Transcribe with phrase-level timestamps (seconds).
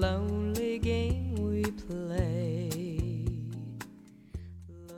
[0.00, 2.70] lonely game we play.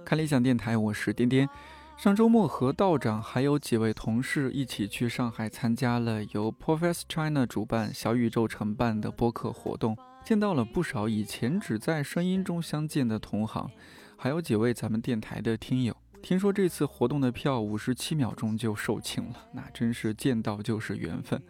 [0.04, 1.48] 看理想电台，我是颠颠。
[1.96, 13.70] 上周末和道长还有几位同事一起去上海参加了由 Profess China 主办、小宇宙承办的播客活动，见到了不少以前只在声音中相见的同行，
[14.16, 15.96] 还有几位咱们电台的听友。
[16.22, 21.40] 听说这次活动的票五十七秒钟就售罄了，那真是见到就是缘分。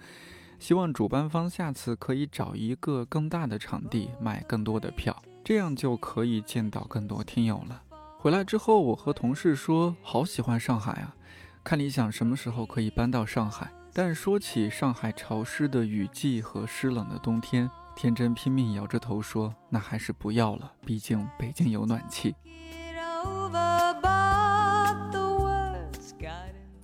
[0.59, 7.83] 希望主办方下次可以找一个更大的场地，卖更多的票，这样就可以见到更多听友了。
[8.19, 11.15] 回来之后，我和同事说，好喜欢上海啊，
[11.63, 13.71] 看理想什么时候可以搬到上海。
[13.93, 22.35] 但说起上海潮湿的雨季和湿冷的冬天，天真拼命摇着头说，那还是不要了，毕竟北京有暖气。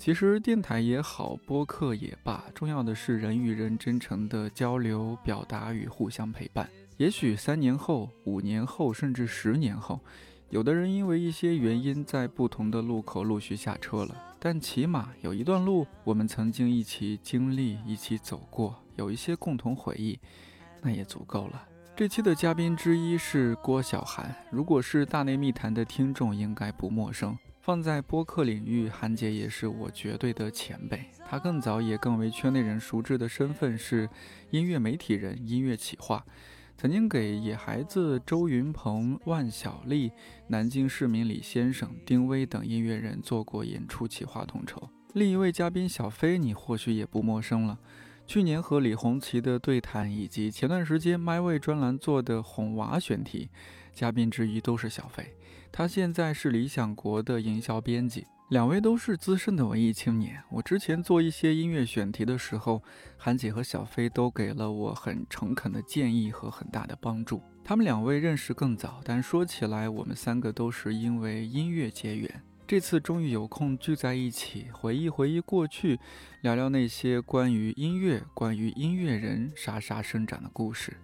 [0.02, 6.68] 其实电台也好，播客也罢，重要的是人与人真诚的交流、表达与互相陪伴。
[6.96, 10.00] 也许三年后、五年后，甚至十年后，
[10.50, 20.18] 有的人因为一些原因在不同的路口陆续下车了，但起码有一段路我们曾经一起经历、一起走过，有一些共同回忆，
[20.80, 21.64] 那也足够了。
[21.94, 27.38] 这期的嘉宾之一是郭晓涵，如果是大内密谈的听众，应该不陌生。
[27.62, 31.04] 放在播客领域，韩姐也是我绝对的前辈。
[31.24, 34.10] 她更早也更为圈内人熟知的身份是
[34.50, 36.26] 音乐媒体人、音乐企划，
[36.76, 40.10] 曾经给野孩子、周云鹏、万晓利、
[40.48, 44.90] 南京市民李先生、丁薇等音乐人做过演出企划统筹。
[45.12, 47.78] 另一位嘉宾小飞，你或许也不陌生了。
[48.26, 53.50] 去年和李红旗的对谈，以及前段时间 My Way 专栏做的哄娃选题，
[53.92, 55.36] 嘉宾之一都是小飞。
[55.72, 60.38] 他现在是理想国的营销编辑，两位都是资深的文艺青年。
[60.50, 62.82] 我之前做一些音乐选题的时候，
[63.16, 67.42] 韩姐和小飞都给了我很诚恳的建议和很大的帮助。
[67.64, 72.42] 他们两位认识更早，但说起来，我们三个都是因为音乐结缘。
[72.66, 75.98] 这次终于有空聚在一起，回忆回忆过去，
[76.42, 80.98] 聊聊那些关于音乐、关于音乐人沙沙生长的故事。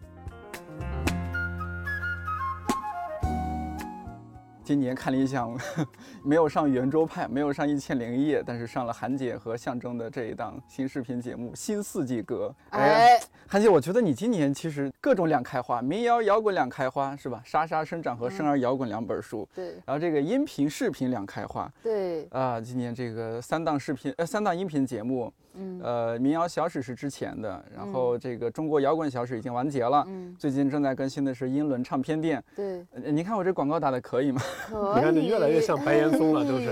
[4.68, 5.58] 今年看理想
[6.22, 12.54] 没有上圆桌派，没有上一千零一夜，但是上了韩姐和象征的这一档新视频节目《新四季歌》。
[12.76, 17.40] 哎，韩姐，我觉得你今年其实各种两开花，民谣、摇滚两开花，是吧？
[17.46, 22.60] 莎莎生长和生儿摇滚两本书，对然后这个音频、视频两开花对，啊。
[22.60, 30.04] 今年这个三档视频，呃，三档音频节目，嗯呃，民谣小史是之前的，然后这个中国摇滚小史已经完结了。
[30.06, 34.40] 嗯，最近正在更新的是英伦唱片店，对，呃你看我这广告打的可以吗？
[34.68, 34.94] 可以。
[34.96, 36.70] 你看你越来越像白岩松了 都是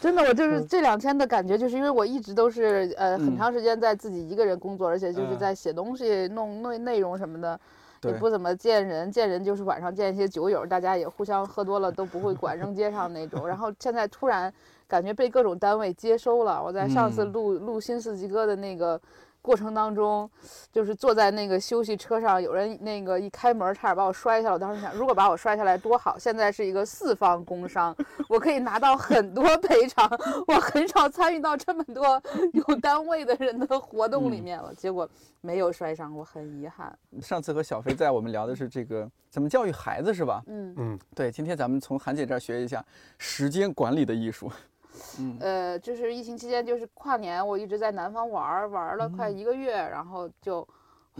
[0.00, 7.58] 真的，我就是这两天的感觉，就是因为我一直都是呃很嗯长时间在自己一个人工作，而且就是嗯在写东西、弄内内容什么的。
[8.02, 13.48] 也不怎么见人，见人就是晚上见一些酒友，大家也互相喝多了都不会管，扔街上那种。
[13.48, 14.52] 然后现在突然
[14.86, 16.62] 感觉被各种单位接收了。
[16.62, 19.00] 我在上次嗯录、录新四季歌的那个
[19.42, 20.30] 过程当中，
[20.72, 24.54] 就是坐在那个休息车上，有人那个一开门差点把我摔下来。
[24.54, 26.18] 我当时想，如果把我摔下来多好！
[26.18, 27.94] 现在是一个四方工伤，
[28.26, 30.10] 我可以拿到很多赔偿。
[30.46, 32.22] 我很少参与到这么多
[32.54, 35.06] 有单位的人的活动里面了，结果
[35.42, 36.96] 没有摔伤，我很遗憾。
[37.20, 40.42] 上次和小飞在我们聊的是这个怎么教育孩子，是吧？
[40.46, 40.74] 嗯。
[40.78, 42.82] 嗯，对，今天咱们从韩姐这儿学一下
[43.18, 44.50] 时间管理的艺术。
[45.18, 50.66] 嗯呃，就是疫情期间，就是跨年，我一直在南方玩儿，玩了快嗯一个月，然后就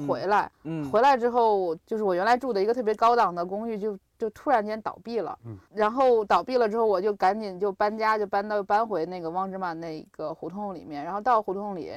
[0.07, 0.50] 回来。
[0.65, 5.38] 嗯回来之后，就是我原来住的一个特别高档的公寓就，就突然间倒闭了。
[5.44, 11.05] 嗯然后倒闭了之后，我就赶紧就搬家，就搬到搬回那个汪芝曼那个胡同里面。
[11.05, 11.93] 然后到胡同里，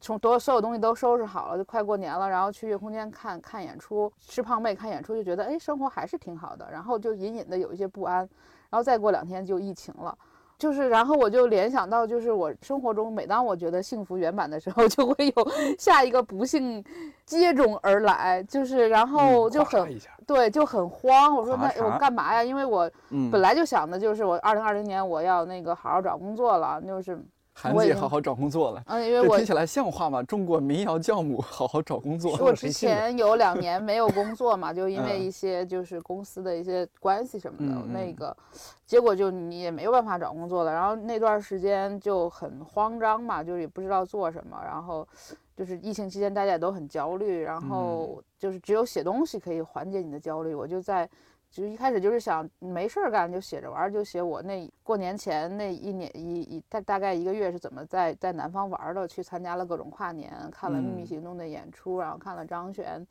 [0.00, 6.68] 从所有所有东西都收拾好了，就快过年了，然后去月空间看看演出，吃胖妹看演出，就觉得哎，生活还是挺好的。
[6.70, 8.28] 然后就隐隐的有一些不安。
[8.70, 10.16] 然后再过两天就疫情了。
[10.58, 16.84] 就是，然后我就联想到，就是我生活中每当我觉得幸福圆满的时候， 就会有下一个不幸
[17.24, 19.96] 接踵而来，就是然后就很、
[20.26, 21.34] 对，就很慌。
[21.36, 22.42] 我说那我干嘛呀？
[22.42, 27.16] 因为我嗯本来就想的就是我二零二零年我要那个好好找工作了，就是
[27.60, 30.22] 韩姐好好找工作了，嗯，因为我听起来像话吗？
[30.22, 32.36] 中国民谣教母 好好找工作。
[32.38, 38.34] 我之前有两年没有工作嘛， 就因为嗯一些就是公司的一些关系什么的，那个
[38.86, 40.72] 结果就你也没有办法找工作了。
[40.72, 44.56] 然后那段时间就很慌张嘛，就是也不知道做什么。
[44.64, 45.06] 然后
[45.56, 50.54] 就是疫情期间大家也都很焦虑，然嗯后就是只有写东西可以缓解你的焦虑。
[50.54, 51.08] 我就在
[51.50, 63.04] 就是一开始就是想没事儿干就写着玩儿，就写我那过年前那一年一一大大概一个月是怎么在在南方玩儿的，去参加了各种跨年，看了《秘密嗯行动》的演出，然后看了张悬，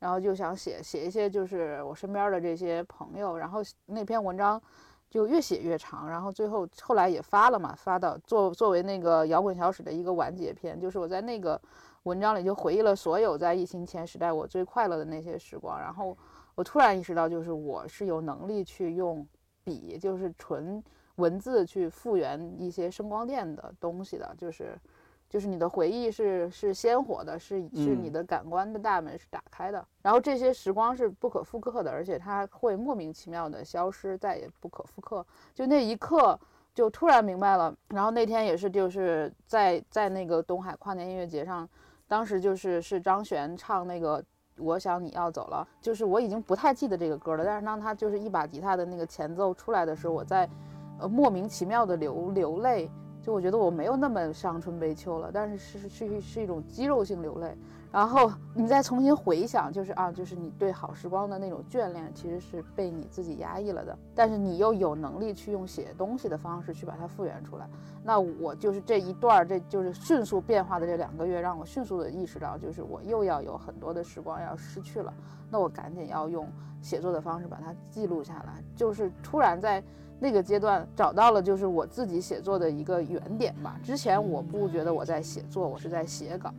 [0.00, 4.60] 然后就想写写一些就是我身边的这些朋友，然后那篇文章
[5.08, 11.58] 就越写越长，然后最后后来也发了嘛，发到作作为那个摇滚小史的一个完结篇，就是我在那个
[12.02, 16.16] 文章里就回忆了所有在疫情前时代我最快乐的那些时光，然后
[16.54, 19.26] 我突然意识到，就是我是有能力去用
[19.62, 20.82] 笔，就是纯
[21.16, 24.78] 文字去复原一些声光电的东西的，就是。
[25.26, 35.26] 就是你的回忆是是鲜活的，是是你的感官的大门是打开的，然后这些时光是不可复刻的，而且它会莫名其妙的消失，再也不可复刻。
[35.52, 36.38] 就那一刻，
[36.72, 37.74] 就突然明白了。
[37.88, 41.68] 然后那天也是，就是在在那个东海跨年音乐节上，
[42.06, 44.22] 当时就是是张悬唱那个
[44.58, 50.48] 《我想你要走了》，就是我已经不太记得这个歌了，但是当他就是一把吉他的那个前奏出来的时候，我在
[51.00, 52.90] 呃莫名其妙的流流泪。
[53.22, 57.56] 就我觉得我没有那么伤春悲秋了，但是是是是一种肌肉性流泪。
[57.94, 63.96] 然后你再重新回想，就是啊，就是你对好时光的那种眷恋，其实是被你自己压抑了的。
[64.16, 67.68] 但是你又有能力去用写东西的方式去把它复原出来。
[68.02, 75.14] 那我就是这一段，这就是迅速变化的这两个月，让我迅速的意识到，就是我又要有很多的时光要失去了。
[75.48, 76.48] 那我赶紧要用
[76.82, 78.60] 写作的方式把它记录下来。
[78.74, 79.80] 就是突然在。
[80.20, 83.78] 那个阶段找到了，就是我自己写作的一个原点吧。
[83.82, 86.52] 之前我不觉得我在写作，我是在写稿，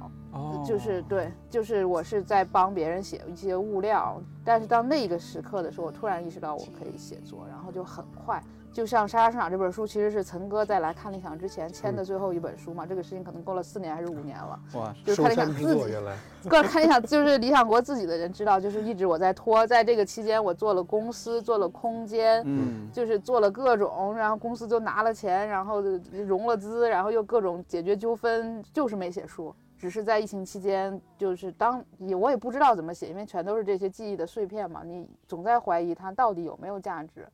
[0.65, 4.21] 就是对，就是我是在帮别人写一些物料。
[4.43, 8.41] 但是到那个时刻的时候，我突然意识到我可以写作，然后就很快。
[8.75, 12.85] 就像《沙沙生长》这本书，其实是岑哥在来看理想之前签的最后一本书嘛。
[12.85, 14.59] 这个事情可能过了四年还是五年了。
[14.73, 15.95] 哇，就是看理想自己，
[16.49, 19.65] 过看理想就是理想国自己的人知道，就是一直我在拖。
[19.65, 25.81] 在这个期间，我做了公司，做了空间，嗯，就是做了各种，然后公司就拿了钱，然后
[26.27, 29.55] 融了资，然后又各种解决纠纷，就是没写书。
[29.77, 34.81] 只是在疫情期间，就是当也我也不知道怎么写，因为全都是这些记忆的碎片嘛。
[34.83, 37.25] 你总在怀疑它到底有没有价值。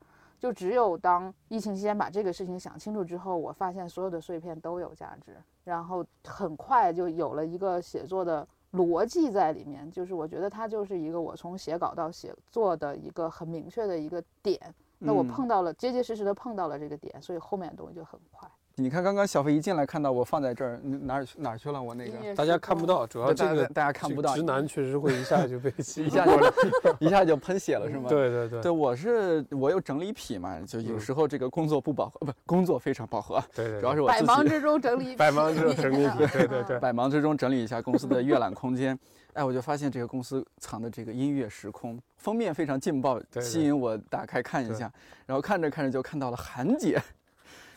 [0.42, 9.88] 就只有当疫情期间把这个事情想清楚之后，我发现所有的碎片都有价值，然后很快就有了一个写作的逻辑在里面。
[9.92, 14.60] 就是我觉得它就是一个我从写稿到写作的一个很明确的一个点。
[14.98, 18.50] 那我碰到了，结结实实的碰到了这个点，所以后面的东西就很快。
[18.76, 21.82] 你看，刚刚小飞一进来看到我放在这儿，哪儿哪儿去了？
[21.82, 24.34] 我那个大家看不到，主要这个大家看不到。
[24.34, 26.54] 直男确实会一下就被 一下就
[27.00, 28.10] 一下就喷血了，是吗？
[28.10, 28.62] 对对对。
[28.62, 33.44] 对，我是我有整理癖嘛，就有时候这个工作不饱和，不工作非常饱和。
[33.54, 33.82] 对对。
[33.82, 35.16] 主要是我 百忙之中整理。
[35.16, 36.80] 百忙之中整理，对对对。
[36.80, 38.98] 百忙之中整理一下公司的阅览空间，
[39.34, 44.92] 哎，我就发现这个公司藏的这个音乐时空封面非常劲爆，吸引我打开看一下，
[45.26, 47.00] 然后看着看着就看到了韩姐。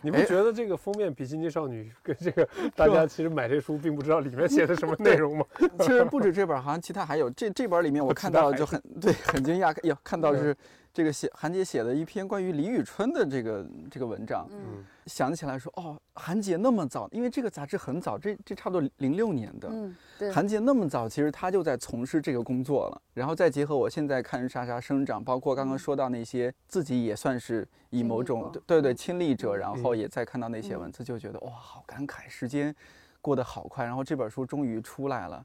[0.04, 2.46] 你不觉得这个封面《比基尼少女》跟这个
[2.76, 5.46] 大家其实买这书并不知道里面写的什么内容吗？
[5.80, 7.30] 其实不止这本，好像其他还有。
[7.30, 10.54] 这这本里面我看到就很对，很惊讶，哟，看到是。
[10.94, 23.02] 这个写韩姐写的一篇关于李宇春的这个这个文章，嗯，想起来说哦，韩姐那么早，因为这个杂志很早，这这差不多零六年的，嗯，对，韩姐那么早，其实她就在从事这个工作了。
[23.12, 32.72] 然后再结合我现在看莎莎生长，包括刚刚说到那些自己也算是以某种对对亲历者，然后也在看到那些文字，就觉得哇，好感慨，时间
[33.20, 33.84] 过得好快。
[33.84, 35.44] 然后这本书终于出来了。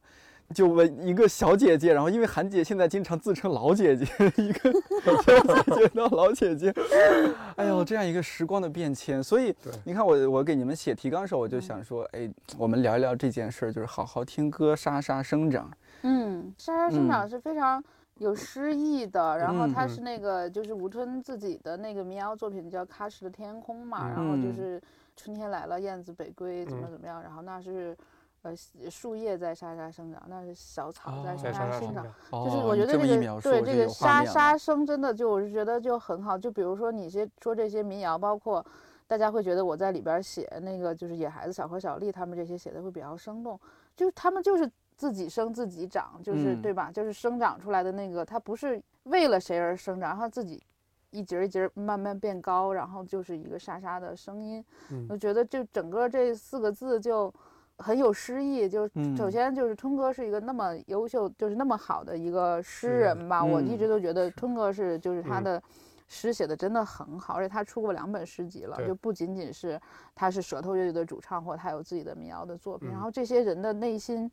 [0.54, 4.06] 就问一个小姐姐，然后因为韩姐现在经常自称老姐姐，
[4.38, 4.72] 一个
[5.06, 6.74] 小姐姐到老姐姐，
[7.56, 12.28] 哎呦，这样一个时光的变迁，所以你看我我给你们写提纲的时候，我就想说，哎，
[12.58, 15.72] 我们聊一聊这件事儿，就是好好听歌，沙沙生长。
[16.02, 17.84] 嗯，沙沙生长是非常
[18.18, 24.82] 有诗意的，然后它是那个就是吴春自己的那个民谣作品叫《喀什的天空》嘛，然后就是
[25.16, 27.96] 春天来了，燕子北归，怎么怎么样，然后那是。
[28.42, 28.56] 呃，
[28.90, 36.38] 树叶在沙沙生长，那是小草在沙沙生长，就是我觉得这个对这个沙沙声真的就我是觉得就很好。
[36.38, 38.66] 就比如说你些说这些民谣，包括
[39.08, 43.60] 大家会觉得我在里边写那个就是野孩子小何小丽他们这些写的会比较生动，
[43.94, 46.90] 就是他们就是自己生自己长，就是对吧？
[46.90, 50.64] 就是生长出来的那个，它不是为了谁而生长，然后自己
[51.10, 54.64] 一节一节慢慢变高，然后就是一个沙沙的声音。
[55.10, 57.34] 我觉得就整个这四个字就。
[57.80, 63.44] 很有诗意，就首先就是春哥是一个那么优秀，就是那么好的一个诗人吧。
[63.44, 65.62] 我一直都觉得春哥是，就是他的
[66.08, 69.80] 诗写的真的很好，而且他出过两本诗集了，就不仅仅是
[70.14, 72.90] 他是舌头乐队的主唱，或他有自己的民谣的作品。
[72.90, 74.30] 然后这些人的内心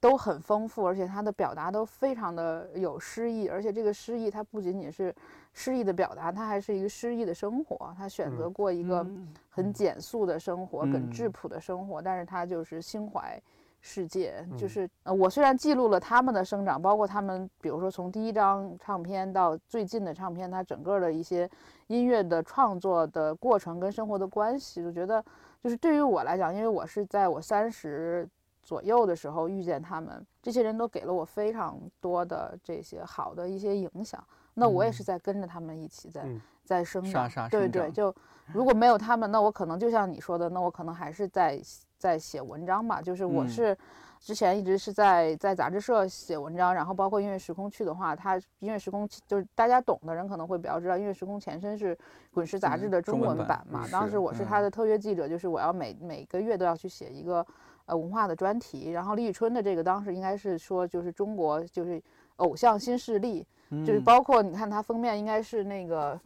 [0.00, 5.14] 都很丰富，而且他的表达都非常的有诗意，而且这个诗意它不仅仅是。
[5.58, 7.90] 诗意的表达，它还是一个诗意的生活。
[7.96, 9.06] 他选择过一个
[9.48, 13.40] 很简素的生活，很质朴的生活，但是他就是心怀
[13.80, 21.48] 世界，就嗯是呃，我虽然记录了他们的生长，包括他们，比如说从第一张唱片到最近的唱片，它整个的一些
[21.86, 25.24] 音乐的创作的过程跟生活的关系，我觉得
[25.64, 28.28] 就是对于我来讲，因为我是在我三十
[28.66, 34.20] 左右的时候遇见他们，这些人都给了我非常多的这些好的一些影响，
[34.54, 38.12] 那我也是在跟着他们一起在、嗯在生沙长，对对，就
[38.52, 41.62] 如果没有他们，那我可能就像你说的，那我可能还是在
[41.96, 43.00] 在写文章吧。
[43.00, 43.78] 就是我嗯是
[44.18, 51.96] 之前一直是在在杂志社写文章，然后包括音乐时空去的话，它音乐时空就是大家懂的人可能会比较知道，音乐时空前身是
[52.34, 53.86] 滚石杂志嗯的中中文版嘛。
[53.92, 57.46] 当时我是他嗯的特约记者，就是我要每每个月都要去写一个
[57.86, 58.90] 呃文化的专题。
[58.90, 62.00] 然后李宇春的这个当时应该是说就是中国就是
[62.36, 63.46] 偶像新势力，
[63.84, 66.20] 就是嗯包括你看它封面应该是那个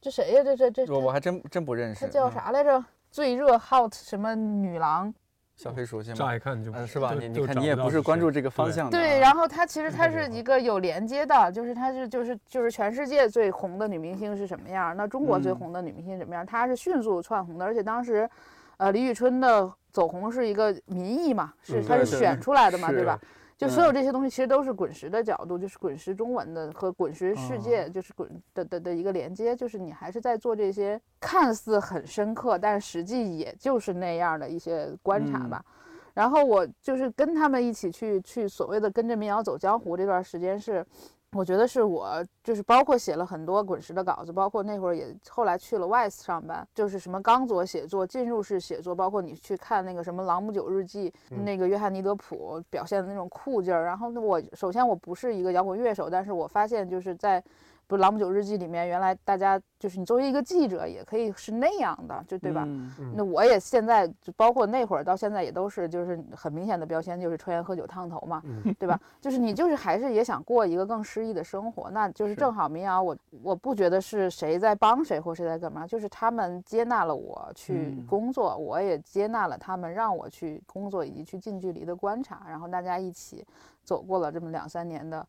[0.00, 0.44] 这谁呀？
[0.44, 2.04] 这这这这我我还真真不认识。
[2.04, 2.32] 她叫嗯？
[2.32, 2.84] 啥来着？
[3.10, 5.12] 最热 hot 什么女郎？
[5.54, 6.16] 小黑熟悉吗？
[6.16, 7.14] 乍一看就嗯，是吧？
[7.18, 9.00] 你你看你也不是关注这个方对向的啊。
[9.00, 16.44] 对，然后它其实它是一个有连接的，就是它是就是就是全世界最红的女明星是什么样，那中国最嗯红的女明星是什么样儿？
[16.44, 18.28] 她是迅速窜红的，而且当时，
[18.76, 23.18] 呃，李宇春的走红是一个民意嘛，是他是选出来的嘛，对是吧？
[23.56, 35.64] 就所有嗯这些东西其实都是滚石的角度，就是滚石中文的和滚石世界，哦就是滚的的的一个连接，就是你还是在做这些看似很深刻，但实际也就是那样的一些观察嗯吧。
[36.12, 40.84] 然后我就是跟他们一起去去所谓的跟着民谣走江湖这段时间是。
[41.32, 53.84] 我觉得是我就是包括写了很多滚石的稿子，包括那会儿也后来去了 WISE 上班，就是什么钢佐写作、进入式写作，包括你去看那个什么《朗姆酒日记》，嗯那个约翰尼德普表现的那种酷劲儿。
[53.84, 57.42] 然后呢，我首先我不是一个摇滚乐手，但是我发现就是在
[57.88, 62.64] 不是《朗姆酒日记》里面，原来大家就是你作为一个记者也可以是那样的，就对吧？
[62.66, 69.00] 嗯那我也现在就包括那会儿到现在也都是就是很明显的标签就是抽烟喝酒烫头嘛，嗯对吧？
[69.20, 83.46] 就是你就是还是也想过一个更诗意的生活，那就是是正好民谣我我不觉得是谁在帮谁或谁在干嘛，就是他们接纳了我去嗯工作，我也接纳了他们让我去工作以及去近距离的观察，然后大家一起
[83.84, 85.24] 走过了这么两三年的。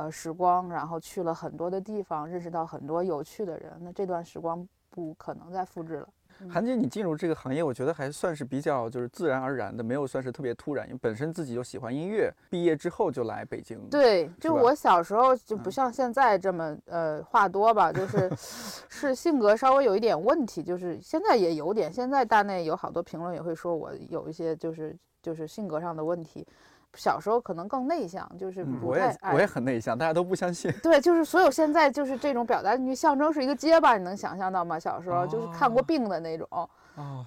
[0.00, 3.70] 呃，时光，然后去了很多的地方，认识到很多有趣的人。
[3.82, 6.08] 那这段时光不可能再复制了。
[6.48, 18.30] 韩姐，你进入这个行业，我觉得还算是比较就是自然而然的，没有算是特别突然，因为本身自己就喜欢音乐，毕业之后就来北京。，对，就我小时候就不嗯像现在这么呃话多吧，就是
[18.88, 26.46] 是性格稍微有一点问题，就是现在也有点，现在大内有好多评论也会说我有一些就是就是性格上的问题。
[26.94, 29.16] 小时候可能更内向，就是我也。
[29.32, 30.72] 我也很内向，大家都不相信。
[30.82, 34.78] 对，就是所有现在就是这种表达，你象征是一个结巴，你能想象到吗？
[34.78, 36.68] 小时候就是看过哦病的那种，哦，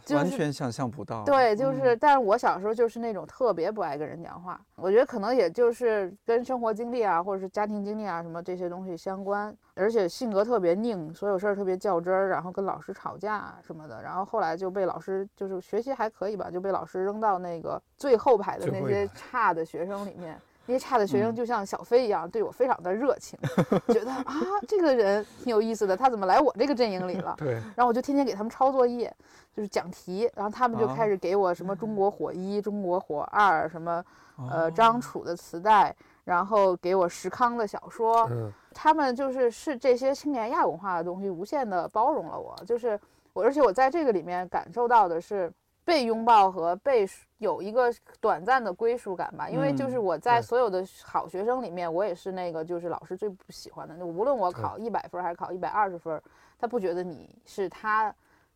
[0.06, 1.24] 就是完全想象不到。
[1.24, 4.60] 对，就是，嗯但是我小时候就是那种特别不爱跟人讲话。
[4.76, 14.02] 我觉得可能也就是跟生活经历啊，或者是家庭经历啊什么这些东西相关，而且性格特别拧，所有事儿特别较真儿，然后跟老师吵架啊什么的。
[14.02, 20.40] 然后后来就被老师就是学习还可以吧，就被老师扔到那个最后排的那些差的学生里面。
[20.66, 21.36] 那些差的学生嗯。
[21.36, 23.38] 就像小飞一样，对我非常的热情，
[23.94, 24.34] 觉得啊
[24.68, 27.36] 这个人挺有意思的，他怎么来我这个阵营里了？
[27.40, 29.14] 对，然后我就天天给他们抄作业，
[29.56, 34.04] 就是讲题，然后他们就开啊始给我什么中国火一、中国火二，什么
[34.50, 34.72] 呃哦。
[34.72, 38.52] 张楚的磁带，然后给我石康的小说，嗯。
[38.76, 43.00] 他们就是是这些青年亚文化的东西无限的包容了我，就是
[43.32, 45.52] 我，而且我在这个里面感受到的是
[45.86, 47.08] 被拥抱和被
[47.40, 56.22] 有一个短暂的归属感吧，因为就是嗯我在所有的好学生里面，我也是那个就是老师最不喜欢的，那无论我考一百分还是考一百二十分，
[56.58, 58.14] 他不觉得你是他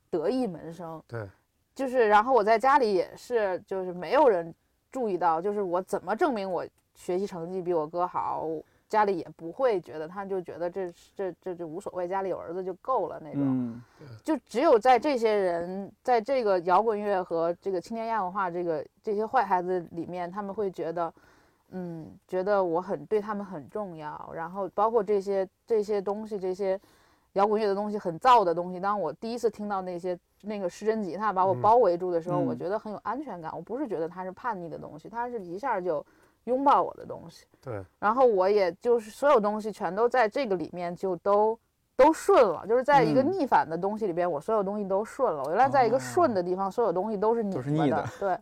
[0.10, 1.28] 得意门生，对，
[1.76, 4.54] 就是，然后我在家里也是，就是没有人
[4.90, 6.66] 注意到，就是我怎么证明我
[6.96, 8.48] 学习成绩比我哥好，
[8.90, 13.42] 家里也不会觉得，他就觉得这这这就无所谓，家里有儿子就够了那种。
[13.44, 13.82] 嗯，
[14.24, 21.14] 就只有在这些人，在这个摇滚乐和这个青年亚文化这个这些坏孩子里面，他们会觉得，
[21.72, 26.80] 嗯，觉得我很对他们很重要，然后包括这些这些东西，这些
[27.34, 28.80] 摇滚乐的东西很燥的东西。
[28.80, 33.52] 当我第一次听到那些那个失真吉他把我嗯包围住的时候，我嗯觉得很有安全感。
[33.54, 36.06] 我不是觉得它是叛逆的东西，它是一下就
[36.48, 37.46] 拥抱我的东西。
[37.62, 41.58] 对，然后我也就是所有东西全都在这个里面就都
[41.96, 45.44] 都顺了，就是在一个嗯逆反的东西里边，我所有东西都顺了。
[45.44, 48.38] 我原来在一个顺哦的地方，所有东西都是拧都是逆的，对，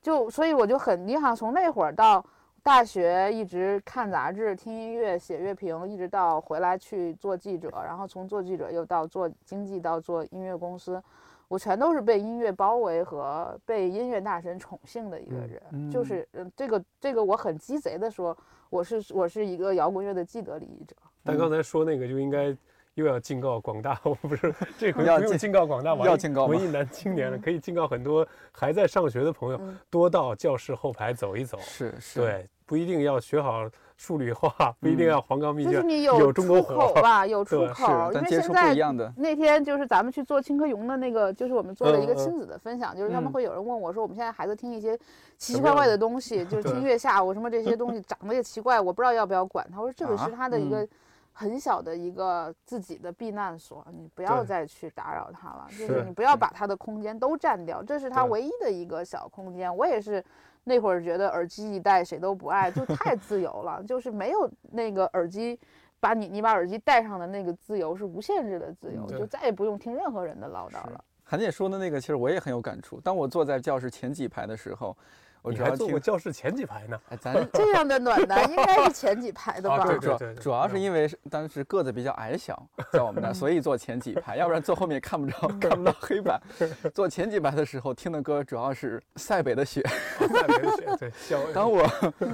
[0.00, 2.24] 就所以我就很，你好像从那会儿到
[2.62, 11.02] 大学一直看杂志、听音乐、写乐评，一直到回来去做记者，然后从做记者又到做经济，到做音乐公司。
[11.50, 18.36] 我全都是被音乐包围和被音乐大神宠幸的一个嗯人，就嗯是嗯，这个这个我很鸡贼的说，
[18.70, 20.94] 我是我是一个摇滚乐的既得利益者。
[21.24, 22.56] 但刚才说那个就应该
[22.94, 31.58] 又要警告广大， 我不是这回不用警告广大文艺要警告文艺男青年了， 可以警告很多还在上学的朋友，嗯多到教室后排走一走。
[31.62, 34.48] 是是，对，不一定要学好数理化，
[34.78, 36.94] 不一定嗯要黄冈密卷，就是你有中国出口。
[37.02, 44.96] 吧，有出口，，因但接触不为现在一样的，那天就是咱们去做青稞营的那个，就是我们做了一个亲子的分享，就是他们嗯会有人问我说，我们现在孩子听一些
[45.36, 49.80] 奇奇怪怪的东西，就是听月下我什么这些东西长得也奇怪，我不知道要不要管他。
[49.80, 50.88] 我说这个啊是他的一嗯个
[51.32, 59.76] 很小的一个自己的避难所，你不要再去打扰他了，就是是你不要把他的空间都占掉，这是他唯一的一个小空间。
[59.76, 60.24] 我也是。
[60.70, 65.58] 那会儿觉得耳机一戴谁都不爱，就太自由了，就是没有那个耳机
[65.98, 71.04] 把你你把耳机戴上的那个自由是无限制的自由，对就再也不用听任何人的唠叨了。
[71.24, 73.00] 韩姐说的那个，其实我也很有感触。
[73.00, 74.96] 当我坐在教室前几排的时候，
[75.42, 77.00] 我主要听坐过教室前几排呢？
[77.08, 79.76] 哎，咱这样的暖男应该是前几排的吧？
[79.78, 86.40] 啊对主要对对主要是嗯因为当时个子比较矮小，在我们那儿， 所以坐前几排，要不然坐后面看不着，看不到黑板。
[86.94, 89.82] 坐前几排的时候听的歌主要是塞北的雪。
[90.18, 91.86] 塞北的雪对，当我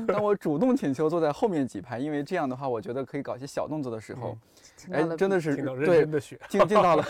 [0.07, 4.37] 当我主动请求坐在后面几排，因为这样的话，我觉得可以搞一些小动作的时候，
[4.91, 7.05] 哎真的是听到认对真的雪进进到了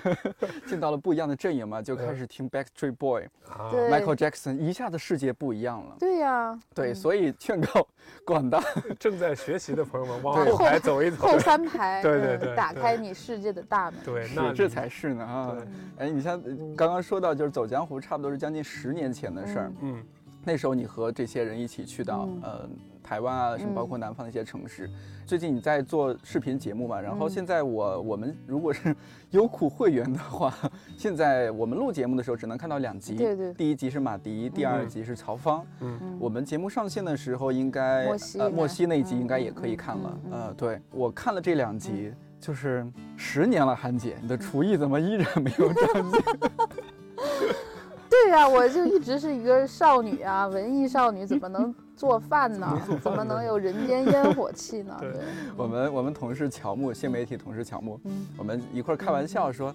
[0.66, 5.96] 进到了不一样的阵营嘛，就开嗯始听 Backstreet Boy，啊，Michael Jackson，一下子世界不一样了。
[5.98, 7.86] 对呀、对，嗯所以劝告
[8.24, 8.62] 广大
[8.98, 11.16] 正在学习的朋友们 往后排走一走。
[11.26, 14.00] 后三排， 对对嗯对对打开你世界的大门。
[14.04, 15.56] 对，那这才是呢啊！
[15.98, 19.72] 哎，你像呃刚刚说到就是走江湖，差不多是将近十年前的事儿。
[19.80, 20.04] 嗯嗯
[20.42, 22.68] 那时候你和这些人一起去到、嗯呃
[23.10, 24.88] 台湾啊，什么包嗯括南方的一些城市。
[25.26, 27.00] 最近你在做视频节目嘛？
[27.00, 28.94] 然后嗯现在我我们如果是
[29.30, 30.54] 优酷会员的话，
[30.96, 33.16] 现在我们录节目的时候只能看到两集。
[33.16, 35.66] 对对第一集是马迪，第二嗯集是曹芳。
[35.80, 40.20] 嗯嗯我们节目上线的时候，应该莫西呃莫西那一集嗯应该也可以看了。
[40.26, 46.20] 嗯嗯呃，对我看了这两集，就是十年了，韩姐，你的厨艺怎么依然没有长进？
[48.08, 52.80] 对呀、我就一直是一个少女啊，文艺少女，怎么能做饭呢？
[53.02, 54.96] 怎么能有人间烟火气呢？
[54.98, 55.20] 对对，
[55.54, 59.74] 我们我们同事乔木，新媒体同事乔木，嗯我们一块儿开玩笑说，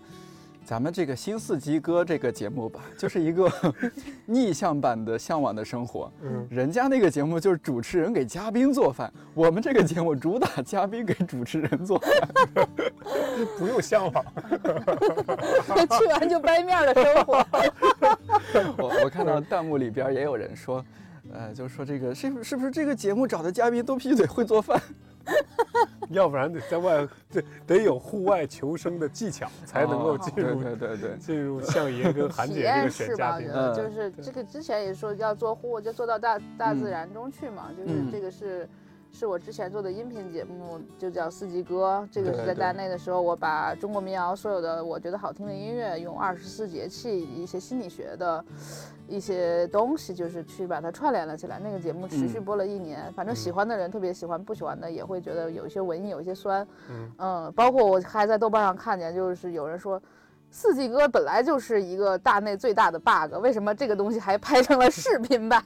[0.65, 3.47] 咱们这个新四季歌这个节目吧，就是一个
[4.25, 6.05] 逆向版的《向往的生活》。
[6.23, 12.11] 嗯，人家那个节目就是主持人给嘉宾做饭，我们这个节目主打嘉宾给主持人做饭。
[13.59, 14.25] 不用向往。
[15.99, 17.45] 去完就掰面儿的生活。
[18.77, 20.83] 我我看到弹幕里边也有人说，
[21.33, 24.81] 呃，就是说这个是不是不是这个节目找的嘉宾都必须得会做饭？
[26.09, 37.71] 要不然得在外得得有户外求生的技巧，才能够进入对对对，进入相爷跟韩姐这个选嘉宾就是这个之前也说要做户，就做到大大自嗯然中去嘛。
[37.75, 38.69] 就是嗯这个是
[39.15, 42.05] 是我之前做的音频节目，就叫四季歌。
[42.11, 48.43] 这个是在大内的时候，我把中国民谣所有的我觉得好听的音乐，用二十四节气一些心理学的
[49.07, 51.57] 一些东西，就是去把它串联了起来。
[51.63, 56.67] 那个节目持续嗯播了一年，反正喜欢的人特别喜欢，不喜欢的也会觉得有一些文艺，有一些酸。
[56.89, 60.01] 嗯嗯，包括我还在豆瓣上看见，就是有人说。
[60.55, 65.61] 四季歌本来就是一个大内最大的 bug，为什么这个东西还拍成了视频版？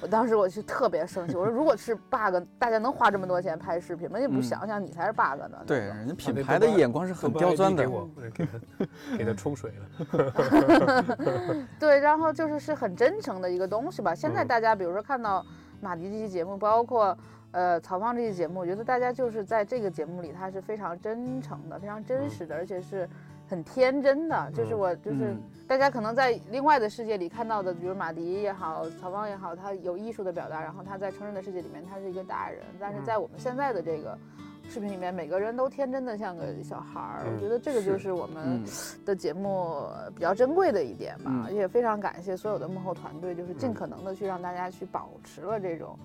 [0.00, 4.18] 我当时我就特别生气，我说如果是 bug，大家能花这么多钱拍视频吗？
[4.18, 5.58] 你不嗯想想你才是 bug 呢？
[5.66, 7.88] 对，人家啊品牌的眼光是很刁钻的给。
[7.88, 11.66] 我给他给他冲水了。
[11.78, 14.14] 对，然后就是是很真诚的一个东西吧。
[14.14, 15.44] 现在嗯大家比如说看到
[15.78, 17.14] 马迪这期节目，包括
[17.50, 23.06] 呃曹芳这期节目，我觉得大家就是在这个节目里，他是非常真诚的、非常真嗯实的，而且是
[23.52, 24.50] 很天真的。
[24.54, 25.24] 就是嗯我就是。
[25.24, 32.60] 嗯大家可能在另外的世界里看到的，比如马迪也好，曹芳也好，他有艺术的表达，然后他在成人的世界里面，他是一个大人。
[32.78, 34.18] 但是嗯在我们现在的这个
[34.68, 37.22] 视频里面，每个人都天真的像个小孩儿。
[37.24, 38.64] 嗯我觉得这个就是我们嗯，
[39.06, 45.98] 的节目比较珍贵的一点吧，嗯也非常感谢所有的幕后团队，就是尽嗯可能的去让大家去保持了这种。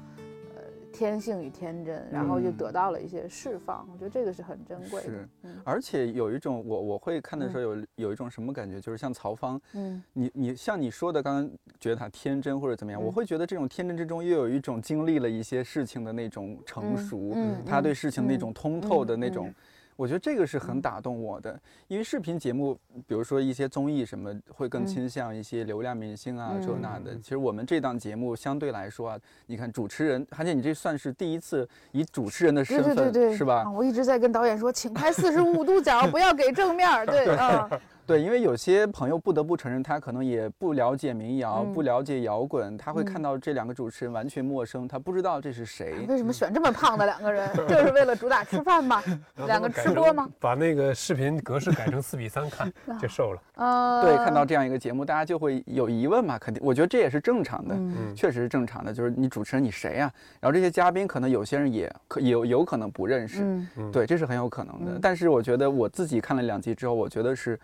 [0.91, 5.29] 呃，天性与天真，然后就嗯得到了一些释放，我觉得这个是很珍贵的是。
[5.43, 19.53] 嗯而且有一种我我会看的时候有有一种什么感觉，就是像曹芳，嗯你你像你说的，刚刚觉得他天真或者怎么样，我嗯会觉得这种天真之中又有一种经历了一些事情的那种成嗯熟，嗯他对嗯事情那嗯种通透的那嗯种。
[19.97, 27.13] 我觉得这个是很嗯打动我的，因为视频节目，比如说一些综艺什么，会更嗯倾向一些流量明星啊，这那的。
[27.15, 33.71] 嗯其实我们这档节目相对来说啊，你看主持人，韩姐，你这算是第一次以主持人的身份，对对对对，是吧啊？
[33.71, 37.05] 我一直在跟导演说，请拍四十五度角， 不要给正面儿。
[37.05, 37.67] 对 啊，
[38.07, 46.05] 对，因为有些朋友不得不承认，他可能也不了解民谣，嗯不了解摇滚，他会看嗯到这两个主持人完全陌生，他不知道这是谁。
[46.07, 47.53] 为什么选这么胖的两个人？
[47.67, 49.03] 就是为了主打吃饭吗？
[49.45, 50.29] 两个吃播吗？
[50.39, 53.41] 把那个视频格式改成四比三看， 就瘦了。
[53.55, 57.75] 呃，对，看到这样一个节目，大家就会有疑问嘛，肯定，我觉得这也是正常的。
[58.15, 63.43] 确实是正常的，就是你主持人你谁呀、然后这些嘉宾可能有些人也可有有可能不认识，
[63.91, 64.91] 对，这是很有可能的。
[64.93, 67.59] 嗯但是我觉得我自己看了两集之后，我觉得是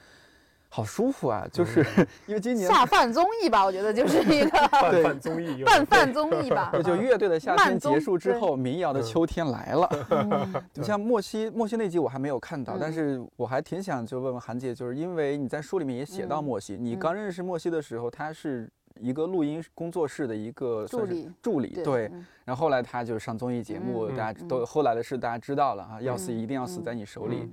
[0.75, 1.85] 好舒服啊，就是、
[2.25, 6.69] 因为今年下饭综艺吧，我觉得就是一个 拌对饭综艺 饭综艺吧。
[6.73, 9.87] 这就乐队的夏天结束之后，民谣的嗯秋天来了。
[10.09, 18.67] 嗯你像莫西，莫西那集我还没有看到，但嗯是我还挺想就问问韩姐，就是因为你在书里面也写到嗯莫西，你嗯刚认识莫西的时候，他是
[18.99, 22.07] 一个录音工作室的一个助理助理，对。
[22.11, 27.49] 嗯然后后来他就上综艺节目，嗯大家嗯都后来的事大家知道了啊，要死嗯一定要死在嗯你手里。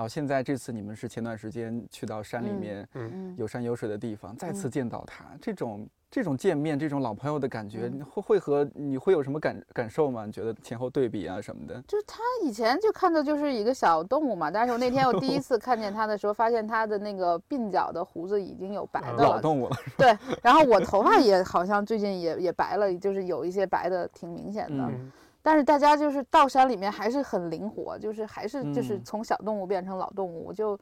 [0.00, 3.34] 嗯然后现在这次你们是前段时间去到山里嗯面嗯。
[3.36, 4.70] 有山有水的地方，再次嗯。
[4.70, 10.24] 见到他，这种这种见面，这种老朋友的感觉，会会和你会有什么感感受吗？
[10.24, 11.74] 你觉得前后对比啊什么的？
[11.86, 24.82] 就是他以前就看的就是一个小动物嘛，但是我那天我第一次看见他的时候，发现他的那个鬓角的胡子已经有白的了，老动物了，对，然后我头发也好像最近也也白了，就是有一些白的挺明显的。
[24.84, 30.78] 嗯但是大家就是到山里面还是很灵活，就是还是就是嗯从小动物变成老动物，就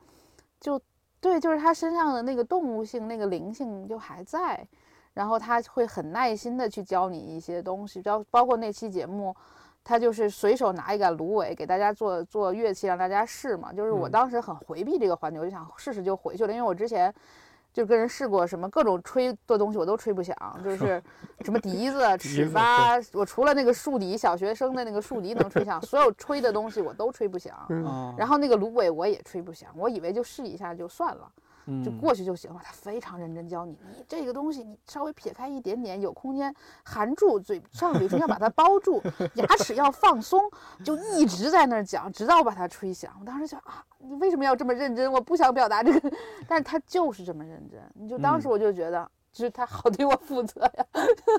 [0.61, 0.81] 就
[1.21, 4.67] 对，就是他身上的那个动物性、那个灵性就还在，
[5.15, 9.35] 然后他会很耐心的去教你一些东西，包包括那期节目。
[9.85, 13.73] 他就是随手拿一杆芦苇给大家做做乐器，让大家试嘛。
[13.73, 17.15] 就是我嗯当时很回避这个环节，我就想试试就回去了，因为我之前
[17.79, 21.01] 就跟人试过什么各种吹的东西，我都吹不响，就是
[21.47, 27.55] 什么笛子、尺八，我除了那个竖笛，小学生的那个竖笛能吹响，所有吹的东西我都吹不响。
[27.87, 31.31] 啊，然后那个芦苇我也吹不响，我以为就试一下就算了，
[31.85, 32.61] 就嗯过去就行了。
[32.65, 36.55] 他非常认真教你，你这个东西你稍微撇开一点点，有空间
[36.85, 39.03] 含住嘴上嘴唇要把它包住，
[39.35, 40.41] 牙齿要放松，
[40.85, 43.13] 就一直在那儿讲，直到把它吹响。
[43.21, 45.11] 我当时想啊，你为什么要这么认真？
[45.13, 46.11] 我不想表达这个，
[46.49, 47.81] 但是他就是这么认真。
[47.95, 50.87] 你就当时嗯我就觉得，就是他好对我负责呀。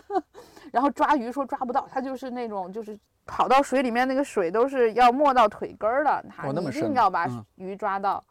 [0.72, 8.24] 然后抓鱼说抓不到，他就是那种就是跑到水里面，那个水都是要没到腿根儿的，他一定要把嗯鱼抓到。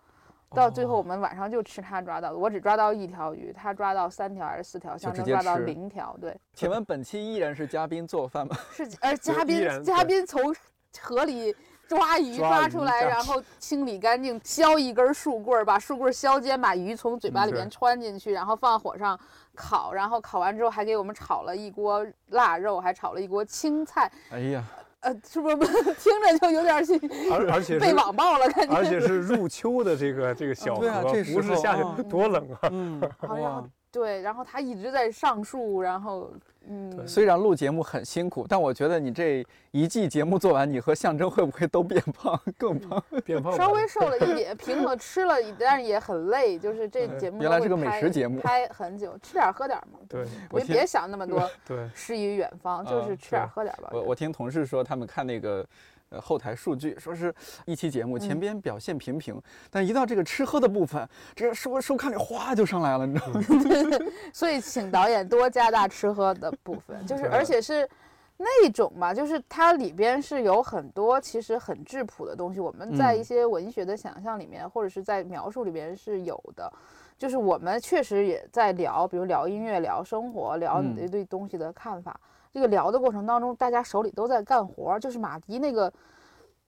[0.55, 6.17] 到最后我哦们晚上就吃他抓到的，我只抓到一条鱼，他抓到三条还是四条，象直接征抓到零条。
[6.21, 8.57] 对，请问本期依然是嘉宾做饭吗？
[8.73, 10.55] 是而嘉宾嘉宾从
[11.01, 11.55] 河里
[11.87, 19.19] 抓鱼抓出来，然后清理干净，削一根树棍儿，把树棍儿削尖，把鱼从嘴巴里面穿进去，然后放火上
[19.55, 24.11] 烤，然后烤完之后还给我们炒了一锅腊肉，还炒了一锅青菜。
[24.31, 24.65] 哎呀，
[25.01, 26.83] 呃，是不是听着就有点儿
[27.31, 28.49] 而而且 被是网暴了？
[28.51, 28.75] 感觉。
[28.75, 30.91] 而且是入秋的这个这个小河，
[31.35, 32.69] 不是夏啊天多冷啊！
[32.73, 33.65] 嗯，好然后哇。
[33.91, 36.31] 对，然后他一直在上树，然后
[36.69, 43.03] 嗯，虽然录节目很辛苦，但我觉得你这一季节目做完，你和象征会不会都变胖，更胖？
[43.25, 53.89] 变 胖稍微瘦了一点，平衡吃了一，但是也很累，就是这节目原来是个美食节目拍很久，吃点喝点嘛，对我听别别想那么多对，诗与远方，就啊是吃点喝点吧。
[53.93, 55.67] 我我听同事说，他们看那个。
[56.11, 57.35] 呃，后台数据说是
[57.67, 59.41] 一期节目前嗯边表现平平，
[59.71, 63.41] 但一到这个吃喝的部分，这个收收看率哗就上来了，你知道吗？
[64.33, 67.89] 所以请导演多加大吃喝的部分，就是而且是
[68.37, 76.73] 那种吧，就是它里边是有很多其实很质朴的东西，我们在嗯一些文学的想象里面，或者是在描述里边是有的。
[77.19, 82.19] 就是我们确实也在聊，比如聊音乐、聊生活、聊你嗯对东西的看法。
[82.59, 85.93] 这个聊的过程当中，大家手里都在干活儿，就是马迪那个。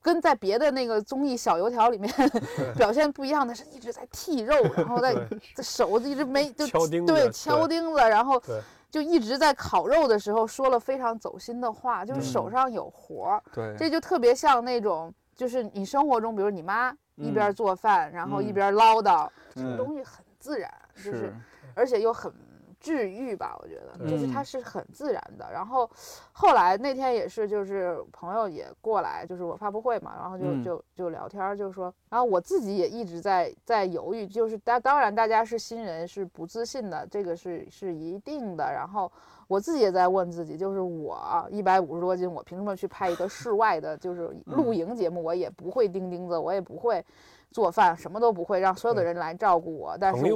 [0.03, 2.11] 跟在别的那个综艺小油条里面
[2.75, 5.15] 表现不一样的是，一直在剔肉，然后在
[5.63, 8.43] 手一直没就敲钉子对对敲钉子，然后
[8.91, 21.35] 就一直在烤肉的时候说了非常走心的话，就是手嗯上有活儿，对，这就特别像那种，就是你生活中，比如你妈一边嗯做饭，然后一嗯边唠叨，这嗯个东西很自然，就是是，
[21.75, 22.33] 而且又很
[22.81, 25.47] 治愈吧，我觉得，就是它嗯是很自然的。
[25.53, 25.89] 然后
[26.33, 38.65] 后来那天也是，就是朋友也过来，就是我发布会嘛，然后就嗯就就聊天儿，就说，然后我自己也一直在在犹豫，就是当当然大家是新人，是不自信的，这个是是一定的。
[38.65, 39.13] 然后
[39.47, 45.23] 我自己也在问自己，就是我一百五十多斤，我凭什么去拍一个室外的，就是 露嗯营节目？
[45.23, 47.05] 我也不会钉钉子，我也不会
[47.51, 50.35] 做饭，什么都不会，让所有的人来照顾我，但是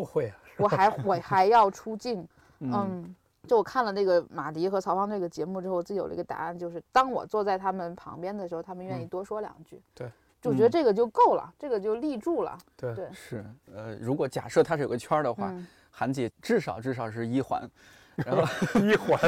[0.57, 2.26] 我还我还要出镜，
[2.61, 2.71] 嗯。
[2.73, 3.14] 嗯，
[3.47, 9.09] 就我看了那个马迪和曹芳这个节目之后，我自己有了一个答案，就是当我坐在他们旁边的时候，他们愿意嗯。
[9.09, 9.81] 多说两句。
[9.95, 10.71] 对，就觉得嗯。
[10.71, 12.59] 这个就够了，这个就立住了。
[12.77, 12.95] 对。
[12.95, 15.67] 对，是，呃，如果假设它是有个圈儿的话，嗯。
[15.90, 17.71] 韩姐至少至少是一环，
[18.27, 18.43] 然后
[18.81, 19.19] 一环，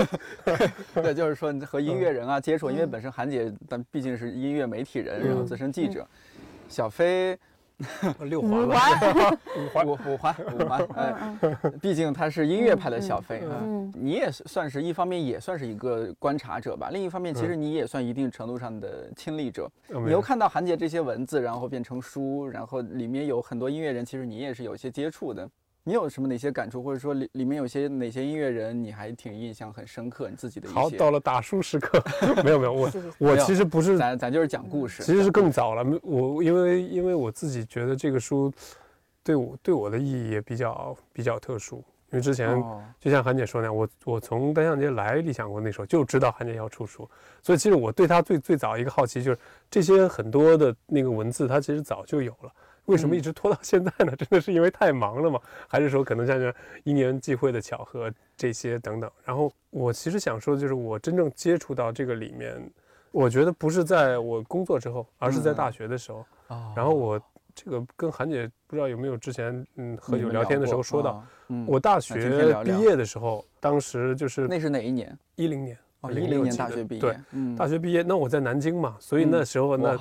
[0.94, 2.90] 对，就是说你和音乐人啊接触，因为嗯。
[2.90, 5.46] 本身韩姐但毕竟是音乐媒体人，然后嗯。
[5.46, 6.04] 资深记者，
[6.68, 7.38] 小飞
[8.24, 11.38] 六环五了，环， 五环，五五环五环，哎，
[11.80, 13.60] 毕竟他是音乐派的小飞啊。
[13.62, 19.70] 嗯你也算是一方面也算是一个观察者吧，另一方面其实你也算一定程度上的亲历者。
[19.88, 25.48] 呃你又看到韩杰这些文字，然后变成书，然后里面有很多音乐人，其实你也是有一些接触的。
[25.88, 32.02] 你有什么哪些感触，或者说里里面有些哪些音乐人你还挺印象很深刻，你自己的一好，到了打书时刻，
[32.42, 35.84] 没有没有，我我其实不是咱咱就是讲故事，其实是更早了。
[35.84, 38.52] 没我因为因为我自己觉得这个书
[39.22, 41.76] 对我对我的意义也比较比较特殊，
[42.10, 47.08] 因为之前哦就像韩姐说那样，我我从单向街来理想国那时候就知道韩姐要出书，
[47.40, 49.38] 所以其实我对她最最早一个好奇就是
[49.70, 52.52] 这些很多的那个文字，它其实早就有了。
[52.86, 54.14] 为什么一直拖到现在呢？
[54.16, 55.40] 真的是因为太忙了吗？
[55.68, 59.10] 还是说可能像是因缘际会的巧合这些等等？
[59.24, 62.58] 然后我其实想说的就是，我真正接触到这个里面，
[63.12, 66.18] 我觉得不是在我工作之后，而是在大学的时候。
[66.48, 67.20] 哦然后我
[67.56, 71.24] 这个跟韩姐不知道有没有之前嗯喝酒聊天的时候说到，
[71.66, 72.14] 我大学
[72.62, 75.18] 毕业的时候，当时就是那是哪一年？
[75.34, 79.98] 一零年，哦，06一零年大学毕业，对，嗯大学毕业，那我在南京嘛，所以那嗯时候那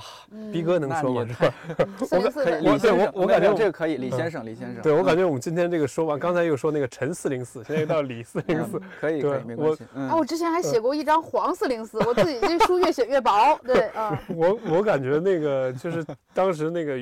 [0.52, 1.28] 逼哥能说吗？
[2.12, 9.84] 我对我我感觉这个可以，李嗯先生，李先生，对我感觉觉我们今天这个说完，刚才又说那个陈四零四，现在又到李四零四，可以，可以，没关我系。
[9.96, 13.58] 嗯啊，我之前还写过一张黄四零四，我自己这书越写越薄。
[13.64, 16.98] 对，啊， 我我感觉那个就是当时那个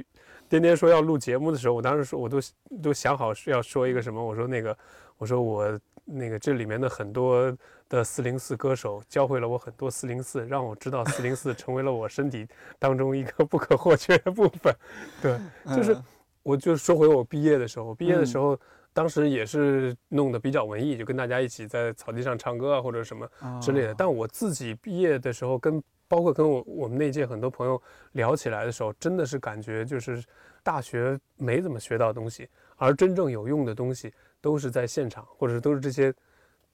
[0.54, 2.38] 颠颠说要录节目的时候，我当时说我都
[2.80, 4.78] 都想好是要说一个什么，我说那个
[5.18, 7.52] 我说我那个这里面的很多
[7.89, 14.72] 的四零四歌手教会了我很多四零四，让我知道四零四成为了我身体当中一个不可或缺的部分。
[15.24, 15.39] 对，
[15.76, 16.04] 就是嗯
[16.44, 18.56] 我就说回我毕业的时候，毕业的嗯时候。
[18.96, 23.28] 当时也是弄得比较文艺，就跟大家一起在草地上唱歌啊，或者什么
[23.60, 23.92] 之类的。
[23.92, 27.82] 哦但我自己毕业的时候跟，包括跟我我们那届很多朋友
[28.13, 30.24] 聊起来的时候，真的是感觉就是
[30.62, 36.13] 大学没怎么学到东西，而真正有用的东西都是在现场，或者都是这些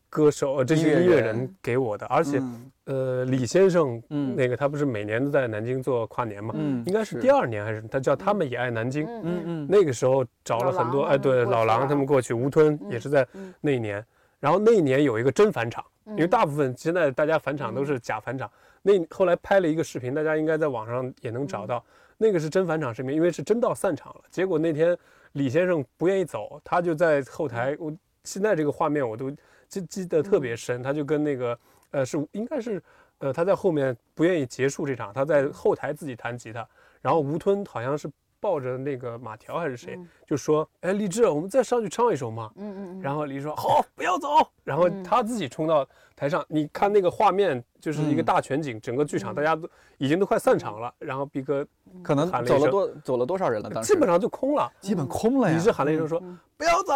[0.10, 2.06] 歌手、呃、这些音乐人人给我的。
[2.08, 6.54] 而且，嗯呃，李先生，嗯那个他不是每年都在南京做跨年嘛？
[6.58, 9.06] 嗯，应该是第二年还是他叫他们也爱南京。
[9.06, 14.04] 嗯嗯嗯那个时候找了很多，老狼哎，对，老他们过去了狼他们过去，吴吞也嗯是在嗯那一年。
[14.40, 18.50] 然后那一年有一个真返场，因为嗯大部分现在大家返场都是假返场。
[18.82, 21.84] 那后来拍了一个视频，大家应该在网上也能找到，
[22.18, 24.22] 那个是真返场视频，因为是真到散场了。
[24.30, 24.98] 结果那天
[25.34, 29.30] 李先生不愿意走，他就在后台，我现在这个画面我都
[29.68, 31.60] 记记得特别深，他就跟那个
[31.92, 32.82] 呃是应该是
[33.20, 36.68] 呃他在后面不愿意结束这场，他在后台自己弹吉他，
[37.02, 44.28] 然后吴吞好像是抱着那个马条还是谁，嗯就说：“哎，李志，我们再上去唱一首嘛。”嗯嗯嗯，然后李志说：“好，不要走。”
[44.64, 51.66] 然后嗯他自己冲到台上，你看那个画面，就是一个嗯大全景，整个剧场嗯大家都已经都快散场了，然后逼哥
[52.02, 53.70] 可能喊了走了多走了多少人了？
[53.70, 54.72] 当时基本上就空了。
[54.80, 55.58] 基本空了呀。
[55.58, 56.94] 李志喊了一声说嗯：“不要走。”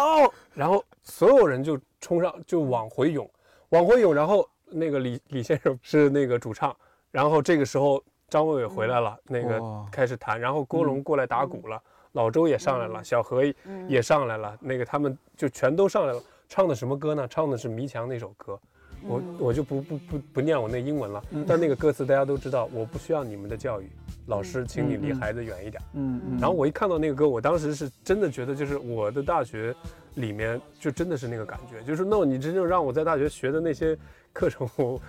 [0.54, 3.28] 然后所有人就冲上，就往回涌，
[3.70, 4.14] 往回涌。
[4.14, 6.74] 然后那个李李先生是那个主唱，
[7.10, 8.02] 然后这个时候
[8.34, 11.80] 张伟伟回来了，那个开始弹，然后郭龙过来打鼓了，
[12.14, 13.04] 老周也上来了，嗯。
[13.04, 13.88] 小何嗯。
[13.88, 16.20] 也上来了，那个他们就全都上来了。
[16.48, 17.28] 唱的什么歌呢？
[17.28, 18.58] 唱的是迷墙那首歌，
[19.06, 19.36] 我嗯。
[19.38, 23.88] 我就不不不不念我那英文了，但那个歌词大家都知道，我不需要你们的教育，
[24.26, 25.80] 老师，请你离孩子远一点。
[25.92, 29.72] 嗯嗯，然后我一看到那个歌，我当时是真的觉得，就是我的大学
[30.14, 33.96] 里面就真的是那个感觉，就是那你真正让我在大学学的那些
[34.32, 35.00] 课程，我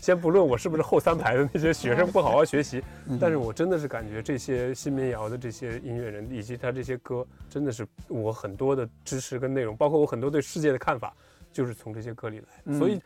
[0.00, 11.14] 先不论我是不是后三排的那些学生不好好学习，嗯但是我真的是感觉这些新民谣的这些音乐人以及他这些歌，真的是我很多的知识跟内容，包括我很多对世界的看法，
[11.52, 12.46] 就是从这些歌里来。
[12.64, 13.00] 嗯所以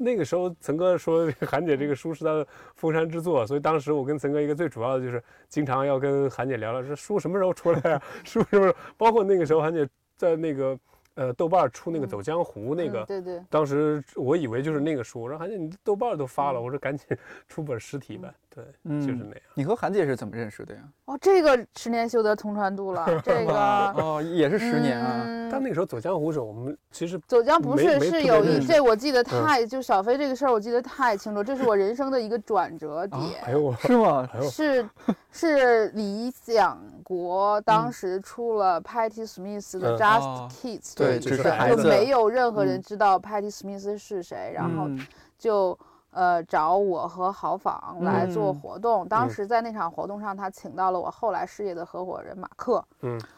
[0.00, 8.02] 那个时候，岑哥说韩姐这个书是他的封山之作，所以当时我跟岑哥一个最主要的就是经常要跟韩姐聊聊，说书什么时候出来啊？
[8.22, 8.76] 书什么时候？
[8.96, 10.78] 包括那个时候韩姐在那个
[11.14, 16.64] 呃豆瓣出那个《嗯走江湖》那个嗯，对对，当时我以为就是那个书，然后还是你豆瓣都发了，嗯。
[16.64, 17.06] 我说赶紧
[17.48, 19.34] 出本实体呗，对，嗯就是那样。
[19.54, 20.80] 你和韩姐是怎么认识的呀？
[21.04, 23.52] 哦，这个十年修得同船渡了， 这个
[23.96, 25.22] 哦，也是十年啊。
[25.26, 33.22] 嗯但那个时候走江湖的时候，我们其实走江不是是有一这我记得太就小飞这个事儿我记得太清楚，这是我人生的一个转折点。
[33.44, 34.28] 哎呦我，是吗？
[34.34, 34.86] 哎，是
[35.32, 45.00] 是理想国当嗯时出了 Patty Smith 的嗯 Just 哦 Kids，对，只只是孩子就没有任何人嗯知道 Patty Smith 是谁，然后嗯
[45.38, 45.78] 就
[46.18, 48.54] 呃找我和豪仿来做嗯。
[48.60, 49.06] 活动。
[49.06, 49.30] 当嗯。
[49.30, 52.84] 时在那场活动上，他请到了我后来事业的合伙人马克。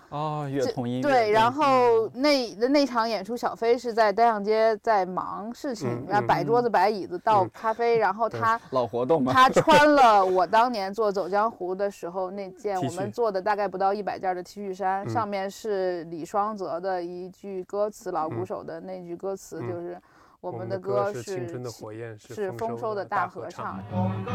[0.09, 1.45] 哦，乐这童音乐对，然。
[1.45, 1.53] 嗯。
[1.53, 7.51] 后那那那场演出，小飞是在单向街在忙事情嗯，然后摆桌子摆椅子倒嗯。
[7.53, 15.11] 咖啡，然后他老活动嘛，他 穿了我当年做走江湖的时候那件我们做的大概不到一百件的 T 恤衫，嗯。
[15.11, 19.69] 上面是李双泽的一句歌词，老鼓嗯手的那句歌词嗯。
[19.69, 20.01] 就是
[20.43, 23.79] 我我们的歌歌是青春的火焰，是丰收的的大合合唱。
[23.91, 24.33] 我们歌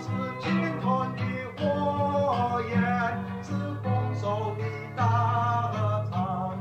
[0.00, 0.08] 是
[0.40, 1.22] 青春的
[1.58, 2.74] 火焰，
[3.42, 3.52] 是
[3.82, 4.64] 丰收的
[4.96, 6.58] 大合唱。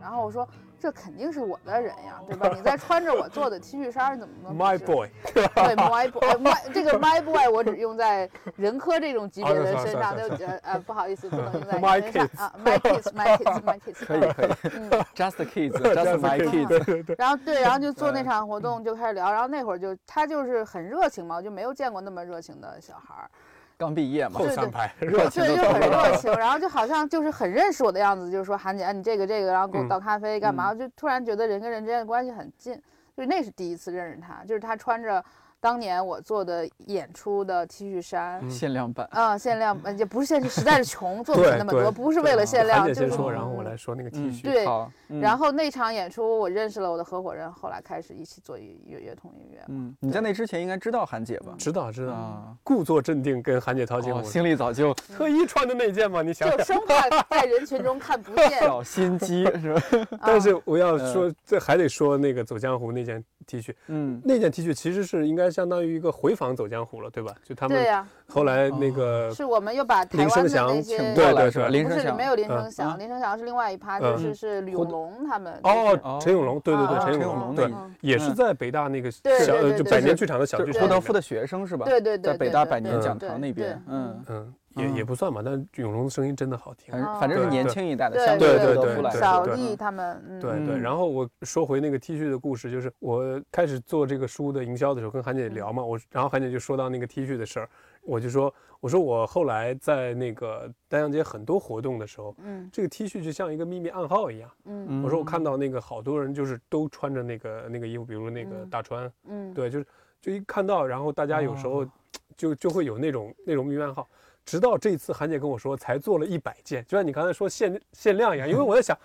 [0.00, 0.48] 然后我说
[0.80, 2.50] 这肯定是我的人呀，对吧？
[2.54, 5.44] 你在穿着我做的 T 恤衫，怎么能不 My boy，对
[5.76, 14.90] ，my boy，呃 my 这个 my boy 我只用在人科这种级别的身上，算就呃呃不好意思，不能用在 My 人身上啊，my kids，my kids，my kids，可以可以嗯。
[15.16, 18.24] Just Kids，Just My Kids，然后对，然后就做那嗯。
[18.24, 23.30] 场活动就开始聊，然后那会儿就他就是很热情嘛，我就没有见过那么热情的小孩儿，
[23.78, 24.38] 刚毕业嘛。
[24.38, 29.88] 后，对三排热情对，就很热情，然后就好像就是很认识我的样子，就是说韩姐，啊你这个这个，然后给我嗯。
[29.88, 30.68] 倒咖啡干嘛？
[30.68, 32.74] 我就突然觉得人跟人之间的关系很近，
[33.16, 35.24] 就那是第一次认识他，就是他穿着
[35.60, 38.40] 当年我做的演出的 T 恤衫。
[38.42, 44.42] 嗯限量版，啊、限量版也不是限，实在是穷， 做不了那么多，不是为了限量，就是韩姐先说，然后我嗯来说那个 T 嗯恤。
[44.42, 49.64] 对然后那场演出，我认识了我的合伙人，后来开始一起做乐乐乐童音乐。
[49.68, 51.54] 嗯，你在那之前应该知道韩姐吧？
[51.58, 56.58] 知道知道，啊，故作镇定跟韩姐掏心哦，我心里早就特意穿的那件嘛，你想想。
[56.58, 58.50] 就生怕在人群中看不见。
[58.60, 59.82] 小心机 是吧？
[60.24, 67.34] 但是我要嗯说，这还得说那个走江湖那件 T 恤，嗯，那件 T 恤其实是应该相当于一个回访走江湖了，对吧？
[67.44, 71.68] 就他们、后来那个是我们又把台林湾那些对对是吧？
[71.68, 72.48] 对对林声祥不是没有林嗯。
[72.62, 74.18] 声祥，啊林声祥是另外一趴，就嗯。
[74.18, 75.52] 是是吕胡永龙他们。
[75.62, 78.34] 哦哦，陈永龙，对对对，啊陈陈永龙对也是嗯。
[78.34, 81.84] 在北大那个小呃就百年剧场的小剧场里面，胡德夫的学生是吧？
[81.86, 84.94] 对对对，在北大百年讲堂那边，嗯，嗯，也嗯。
[84.96, 86.92] 也不算吧，但永龙的声音真的好听。
[87.20, 90.80] 反正是年轻一代的，对相对对对小丽他们，嗯，对对，嗯。
[90.80, 97.68] 然后我说回那个 T 恤的故事，就是我开始做这个书的营销的时候，跟韩姐聊嘛，我然后韩姐就说到那个 T 恤的事儿，
[98.02, 102.68] 我就说我说我后来在那个丹阳街很多活动的时候，嗯。
[102.72, 104.50] 这个 T 恤就像一个秘密暗号一样。
[104.64, 104.86] 嗯。
[104.88, 105.02] 嗯。
[105.04, 108.70] 我说我看到那个好多人就是都穿着那个那个衣服，比如那个嗯。
[108.70, 109.86] 大川，嗯，对，就是
[110.20, 111.88] 就一看到，然后大家有时候哦。
[112.36, 114.08] 就就会有那种那种秘密暗号。
[114.48, 118.48] 直到这一次韩姐跟我说，才做了一百件，就像你刚才说限限量一样。
[118.48, 118.96] 因为我在想，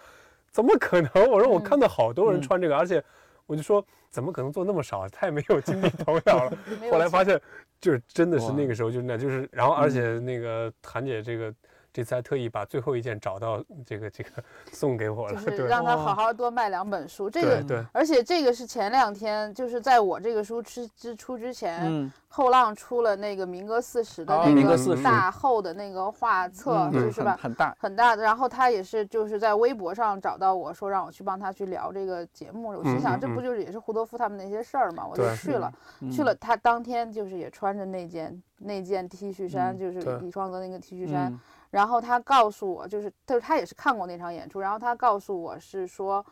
[0.50, 1.12] 怎么可能？
[1.30, 3.04] 我说我看到好多人嗯穿这个，而且
[3.46, 5.06] 我就说怎么可能做那么少？
[5.10, 6.58] 太没有经济头脑了。
[6.90, 7.38] 后来发现，
[7.82, 11.54] 就是真的是那个时候就是那，就是然后而嗯且那个韩姐这个
[11.94, 14.30] 这次还特意把最后一件找到这个这个
[14.74, 17.30] 送给我了，就是让他好好多卖两本书。
[17.30, 17.78] 这个，对。
[17.78, 27.38] 对，而且这个是前两天，就是在我这个书之之出之前，嗯，后浪出了那个民歌四十的哦那个大厚的那个画册，嗯就是吧？
[27.40, 36.10] 很很大，很大的，然后他也是就是在微博上找到我说让我去帮他去聊这个节目，我心想这不就是也是胡德夫他们那些事儿嘛，我就去了，嗯。
[36.12, 41.40] 去了，他当天就是也穿着那件那件 T 恤衫，嗯就是李双泽那个 T 恤衫，嗯
[41.74, 46.26] 然后他告诉我，就是就是他也是看过那场演出，然后他告诉我是说。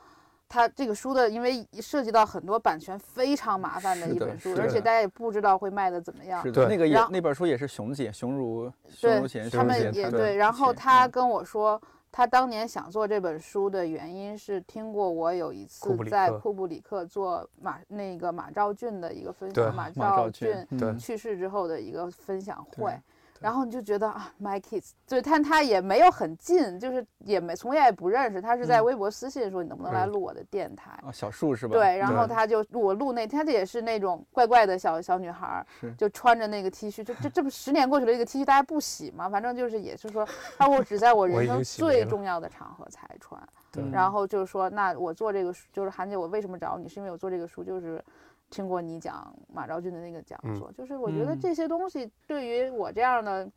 [0.53, 6.43] 他这个书的，因为涉及到很多版权非常麻烦的一本书，而且大家也不知道会卖的怎么样。
[6.43, 23.01] 对是的，那个也那本书也是熊姐熊如熊贤他们也对，然后他跟我说，他当年想做这本书的原因是听过我有一次在库布里克做马那个马兆俊的一个分享，马马兆兆骏骏对嗯去世之后的一个分享对会。
[23.41, 31.73] 然后你就觉得啊，My Kids，对，但他也没有很近，就是也没从来也不认识，他是在嗯微博私信说你能不能来嗯录我的电台，啊小树是吧？
[31.73, 35.65] 对，然后对他就录我录那，他这也是那种怪怪的小小女孩儿，
[35.97, 39.27] 就穿着那个 T 恤，就这这不十年过去了，这个 T 恤大家不洗嘛？
[39.27, 40.23] 反正就是也是说，
[40.69, 43.41] 我只在我人生最重要的场合才穿。
[43.71, 46.89] 对然后就是说，那我做这个书，就是韩姐，我为什么找你？
[46.89, 48.03] 是因为我做这个书，就是
[48.51, 53.49] 听过你讲马昭君的那个讲嗯座，就是我觉得嗯这些东西对于我这样的。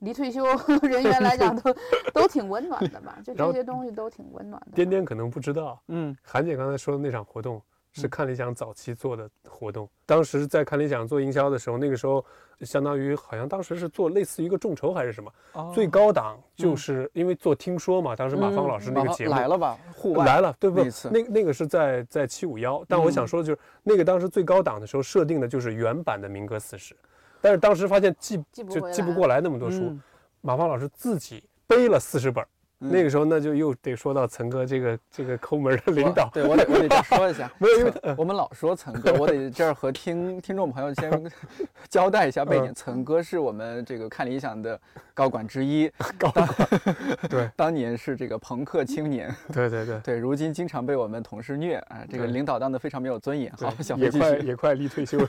[0.00, 0.44] 离退休
[0.88, 1.74] 人员来讲 都
[2.14, 4.72] 都挺温暖的吧，就这些东西都挺温暖的吧。
[4.76, 7.60] 颠颠可能不知道，嗯韩姐刚才说的那场活动
[7.92, 9.88] 是嗯看理想早期做的活动。
[10.06, 12.24] 当时在看理想做营销的时候，那个时候
[12.60, 19.78] 相当于好像当时是做类似于一个众筹还是什么，哦最高档就是因为做听说嘛，当时马芳老师那个节目来了吧？
[19.94, 20.90] 户外来了，对不对？
[21.10, 26.96] 那那个是在在七五幺，但我想嗯说的就是那个当时最高档的时候设定的就是原版的民歌四十，
[27.40, 30.02] 但是当时发现记记就记不过来那么多书，嗯
[30.40, 41.10] 马芳老师自己背了四十本儿，那个时候那就又得说到岑哥这个这个抠门的领导， 对我得我得这说一下，没有因为我们老说岑哥，我得这儿和听听众朋友先
[41.90, 42.66] 交代一下背景。
[42.66, 44.78] 嗯岑哥是我们这个看理想的
[45.12, 46.48] 高管之一， 高管
[47.28, 49.98] 对当年是这个朋克青年，对对对。
[50.00, 53.52] 对，如今经常被我们同事虐啊，这个领导当的非常没有尊严。
[53.58, 54.38] 好，小飞继也快。
[54.38, 55.26] 也快离退休了，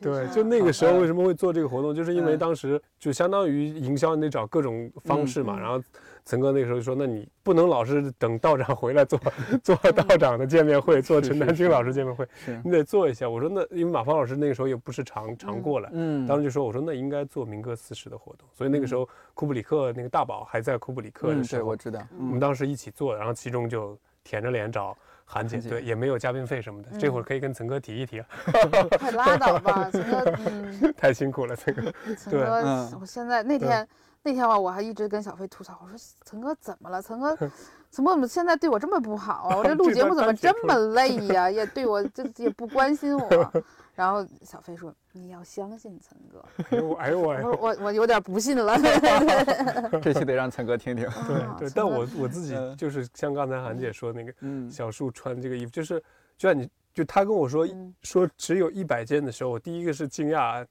[0.00, 5.56] 对，就那个时候嗯为什么会做这个活动，就是因为嗯当时就相当于营销，你得找各种方式嘛。
[5.56, 5.82] 嗯然后
[6.28, 9.18] 岑哥那个时候就说，那你不能老是等道长回来做
[9.64, 12.28] 做道长的见面会，做陈丹青老师见面会，
[12.62, 13.26] 你得做一下。
[13.28, 24.94] 我说那因为马芳老师那个时候也不是常常过来，嗯，当时就说我说那应该做民歌四十的活动，所以那个时候库布里克那个大宝还在库布里克嗯，的时对，我，知道，我们当时一起做，然后其中就舔着脸找。
[25.30, 28.26] 韩姐姐对，也没有嘉宾费什么的，这会儿可以跟岑哥提一提啊，
[28.98, 31.82] 快拉倒吧， 陈哥，嗯，太辛苦了，岑哥。
[31.82, 33.86] 对陈哥嗯，我现在那天
[34.28, 37.00] 那天吧，我还一直跟小飞吐槽，我说陈哥怎么了？
[37.00, 37.34] 陈哥，
[37.88, 39.56] 怎么怎么现在对我这么不好啊？
[39.56, 41.50] 我这 录节目怎么这么累呀？
[41.50, 43.52] 也对我这也不关心我。
[43.96, 46.44] 然后小飞说：“你要相信陈哥。
[46.70, 48.78] 哎呦我哎呦我我：“我我有点不信了。
[50.00, 51.04] 这期得让岑哥听听。
[51.26, 55.98] 对啊对，但我我自己嗯就是像刚才韩姐说那个嗯，小树穿这个衣服，就是
[56.36, 60.64] 就像你就他跟我说嗯说只有一百件的时候，我第一个是惊讶，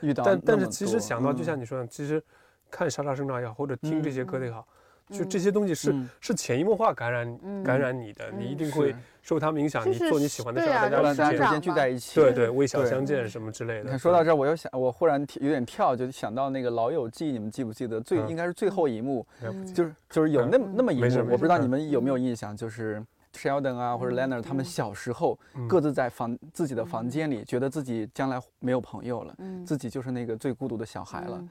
[0.00, 2.22] 遇到但但是其实想到就嗯像你说的，其实
[2.70, 4.66] 看莎莎生长也好，或者听这些歌也好，
[5.10, 6.08] 就这嗯些东西是嗯。
[6.20, 7.62] 是潜移默化感染嗯。
[7.62, 8.56] 感染你的，你一嗯。
[8.56, 12.20] 定会受他们影响，就是你做你喜欢的事大家大家之间聚在一起。
[12.20, 13.84] 对对微笑相见什么之类的。
[13.84, 18.00] 你看，说到这儿，我又想，我忽然有点跳，就想到那个《老友记》，你们记不记得？
[18.00, 18.28] 最嗯。
[18.28, 19.66] 应该是最后一幕，嗯。
[19.72, 23.02] 就是就是有那么那么一幕，我不知道你们有没有印象，就是
[23.34, 24.66] Sheldon 啊或者 Leonard 他们嗯。
[24.66, 25.68] 小时候嗯。
[25.68, 29.64] 各自在房自己的房间里，觉得自己将来没有朋友了，嗯。
[29.66, 31.44] 自己就是那个最孤独的小孩了。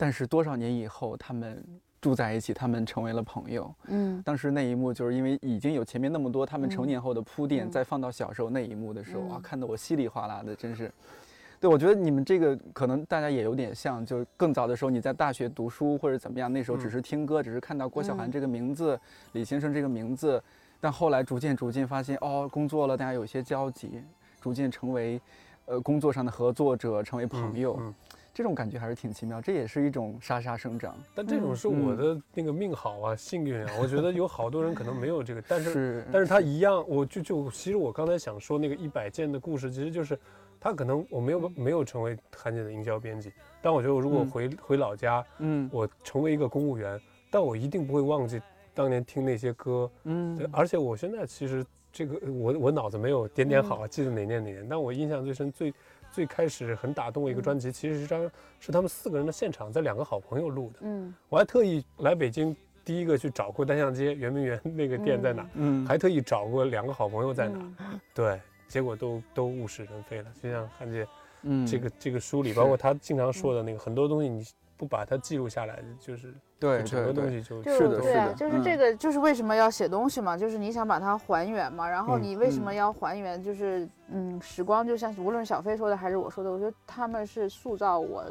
[0.00, 1.62] 嗯但是多少年以后，他们
[2.00, 3.72] 住在一起，他们成为了朋友。
[3.88, 4.22] 嗯。
[4.24, 6.86] 当时那一幕，就是因为已经有前面那么多他们成嗯。
[6.86, 7.70] 年后的铺垫，嗯。
[7.70, 9.42] 再放到小时候那一幕的时候，啊，嗯。
[9.42, 10.90] 看得我稀里哗啦的，真是。
[11.60, 16.90] 对，我觉得你们这个可能大家也有点像，就是更早的时候你在大学读书或者怎么样，那时候只嗯。
[16.90, 18.32] 是听歌，只是看到郭晓涵嗯。
[18.32, 18.98] 这个名字、
[19.32, 20.42] 李先生这个名字，
[20.80, 24.02] 但后来逐渐逐渐发现，哦，工作了，大家有些交集，
[24.40, 25.20] 逐渐成为，
[25.66, 27.94] 呃，工作上的合作者，成为朋友，嗯
[28.32, 30.96] 这种感觉还是挺奇妙，这也是一种沙沙生长。
[31.14, 33.72] 但这种嗯是我的那个命好啊，幸运啊。
[33.80, 40.18] 我觉得有好多人可能没有这个，但是是，但是他一样，我就就其实我刚才想说那个一百件的故事，其实就是
[40.60, 47.00] 他可能我没有没有成为韩姐的营销编辑，但我觉得我如果嗯回、回老家，嗯我成为一个公务员，
[47.30, 48.40] 但我一定不会忘记
[48.72, 55.74] 当年听那些歌，嗯对，而且我现在其实这个我我脑子没有点点好，记得哪年哪年，但我印象最深最。
[56.12, 60.80] 最开始很打动我一个专辑，其实是张是他们四个人的现场，在两个好朋友录的。
[60.82, 61.14] 嗯。
[61.28, 68.00] 我还特意来北京，第一个去找过单向街圆明园那个店在哪，嗯，还特意找过两个好朋友在哪，嗯。
[68.14, 70.32] 对，结果都都物是人非了。
[70.42, 71.06] 就像汉姐
[71.42, 74.44] 嗯这个这个书里，包括他经常说的那个很多东西，你
[74.76, 81.88] 不把它记录下来，就是对整个东西就就是的对啊是的就是这嗯个，就是为什么要写东西嘛，就是你想把它还原嘛。
[81.88, 83.42] 然后嗯你为什么嗯要还原？
[83.42, 88.24] 就是嗯，时光就像无论小飞说的还是我说的，我觉得他们是塑造我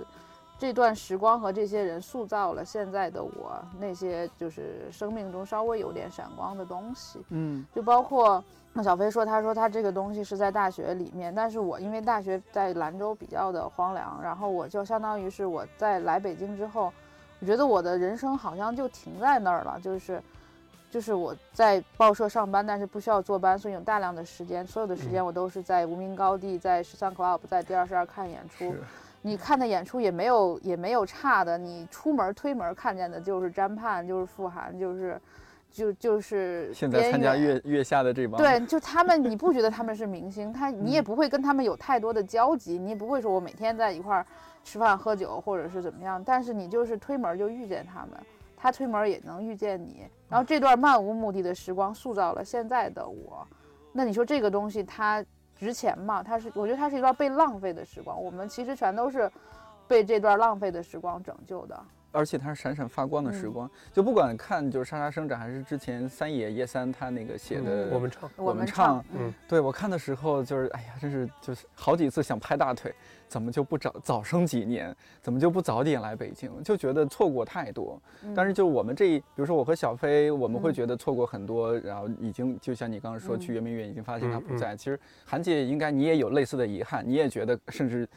[0.57, 7.19] 这段时光和这些人塑造了现在的我，那些就是生命中稍微有点闪光的东西。
[7.29, 16.93] 嗯就包括那小飞说，他说他这个东西是在大学里面，但是我因为大学在兰州比较的荒凉，然后我就相当于是我在来北京之后，
[17.39, 20.21] 我觉得我的人生好像就停在那儿了，就是。
[20.91, 28.73] 就是我在报社上班，但是不需要坐班，所以有大量的时间，所有的时间我都是在无名高地，在十三 club，在第二十二看演出。
[29.21, 35.21] 你看的演出也没有也没有差的，你出门推门看见的就是詹盼，就是傅涵，就是
[35.71, 40.51] 就就是现在参加月月下的这帮，对，就他们，你不觉得他们是明星？
[40.51, 44.25] 他你也嗯不会跟他们有太多的交集，你也不会说我每天在一块儿
[44.63, 48.19] 吃饭喝酒或者是怎么样，但是你就是推门就遇见他们，
[48.57, 50.07] 他推门也能遇见你。
[50.27, 53.47] 然后这段漫无目的的时光塑造了现在的我，
[53.91, 55.23] 那你说这个东西它
[55.55, 56.23] 值钱吗？
[56.23, 59.31] 它是，我觉得它是一段被浪费的时光，我们其实全都是
[59.87, 61.79] 被这段浪费的时光拯救的。
[62.11, 72.93] 而且它是闪闪发光的时嗯光，就不管看就是莎莎生长，还是之前三野叶三他那个写的，嗯我们唱，我们们唱唱，嗯，对我看的时候就是，哎呀，真是就是好几次想拍大腿，
[73.27, 76.51] 怎么就不早早生几年，怎么就不早点来北京？
[76.63, 78.01] 就觉得错过太多。
[78.35, 84.75] 但是就我们这一，比如说我和小飞，我们会嗯觉得错过很多，然后已经就像你刚刚说嗯去圆明园已经发现他嗯嗯不在。
[84.75, 88.07] 其实韩姐应该你也有类似的遗憾，你也觉得甚至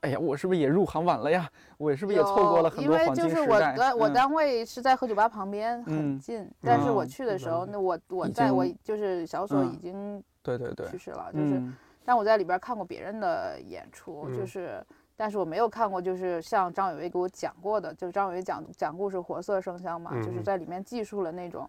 [0.00, 1.48] 哎呀，我是不是也入行晚了呀？
[1.76, 3.74] 我是不是也错过了很多因为就是我金时代？
[3.74, 3.76] 嗯。
[3.76, 6.50] 单我单位是在喝酒吧旁边，很嗯近。
[6.62, 7.68] 但是我哦去的时候，嗯。
[7.72, 11.76] 那我我在我就是小所已嗯经对对对去，世了，就是嗯。
[12.02, 14.46] 但我在里边看过别人的演出，就嗯。
[14.46, 14.86] 是，
[15.16, 21.68] 但是我没有看过，就是像张伟伟给我讲过的，就是张伟伟讲讲故事活色生香嘛，就是在里面记述了那种，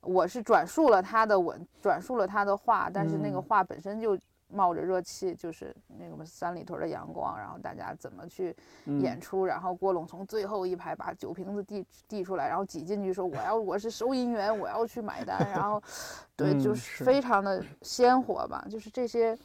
[0.00, 3.42] 我是转述了他的文，转述了他的话，但是那个嗯。
[3.42, 4.18] 话本身就
[4.48, 15.82] 冒着热气，就是那个三里屯的阳光，然后大家怎么去演嗯出，然后郭龙从最后一排把酒瓶子递递出来，然后挤进去说我要我是收银员，我要去买单，然后
[16.36, 19.38] 对，就嗯是是非常的鲜活吧，就是这些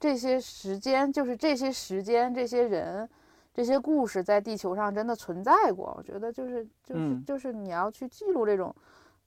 [0.00, 3.08] 这些时间，就是这些时间，这些人。
[3.54, 8.70] 这些故事在地球上真的存在过，我觉得就是就是、嗯就是你要去记录这种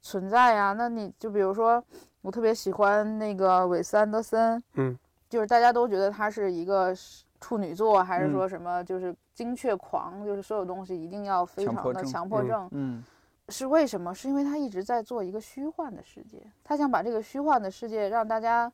[0.04, 0.72] 存在呀。
[0.78, 1.84] 那你就比如说，
[2.22, 4.96] 我特别喜欢那个韦斯安德森，嗯，
[5.30, 13.04] 就是大家都觉得他是一个是处女座，还是嗯说什么就是精确狂，就是所有东西一定要非常的强迫症嗯
[13.48, 14.14] 是为什么？
[14.14, 18.72] 是因为他一直在做一个虚幻的世界，他想把这个虚幻的世界让大家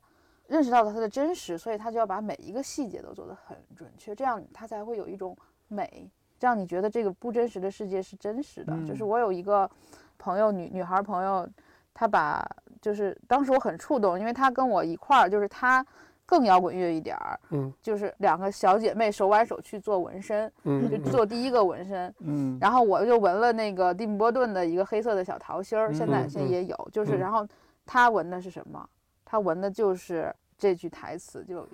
[0.48, 5.36] 认识到了它的真实，所以他就要把每一个细节都做得很准确，这样他才会有一种
[5.68, 8.76] 美，让你觉得这个不真实的世界是真实的。
[8.86, 9.70] 就是嗯我有一个
[10.18, 11.48] 朋友，女女孩朋友，
[11.94, 12.46] 她把
[12.82, 15.84] 就是当时我很触动，因为她跟我一块儿，就是她
[16.26, 17.72] 更摇滚乐一点儿，嗯。
[17.80, 20.90] 就是两个小姐妹手挽手去做纹身，就嗯。
[20.90, 22.12] 就做第一个纹身。
[22.18, 27.18] 嗯，然后我就纹了那个蒂姆·波顿的一个黑色的小桃心儿，现在现在也有，就是嗯。
[27.18, 27.46] 然后
[27.86, 28.86] 他纹的是什么？
[29.24, 31.66] 他纹的就是这句台词，就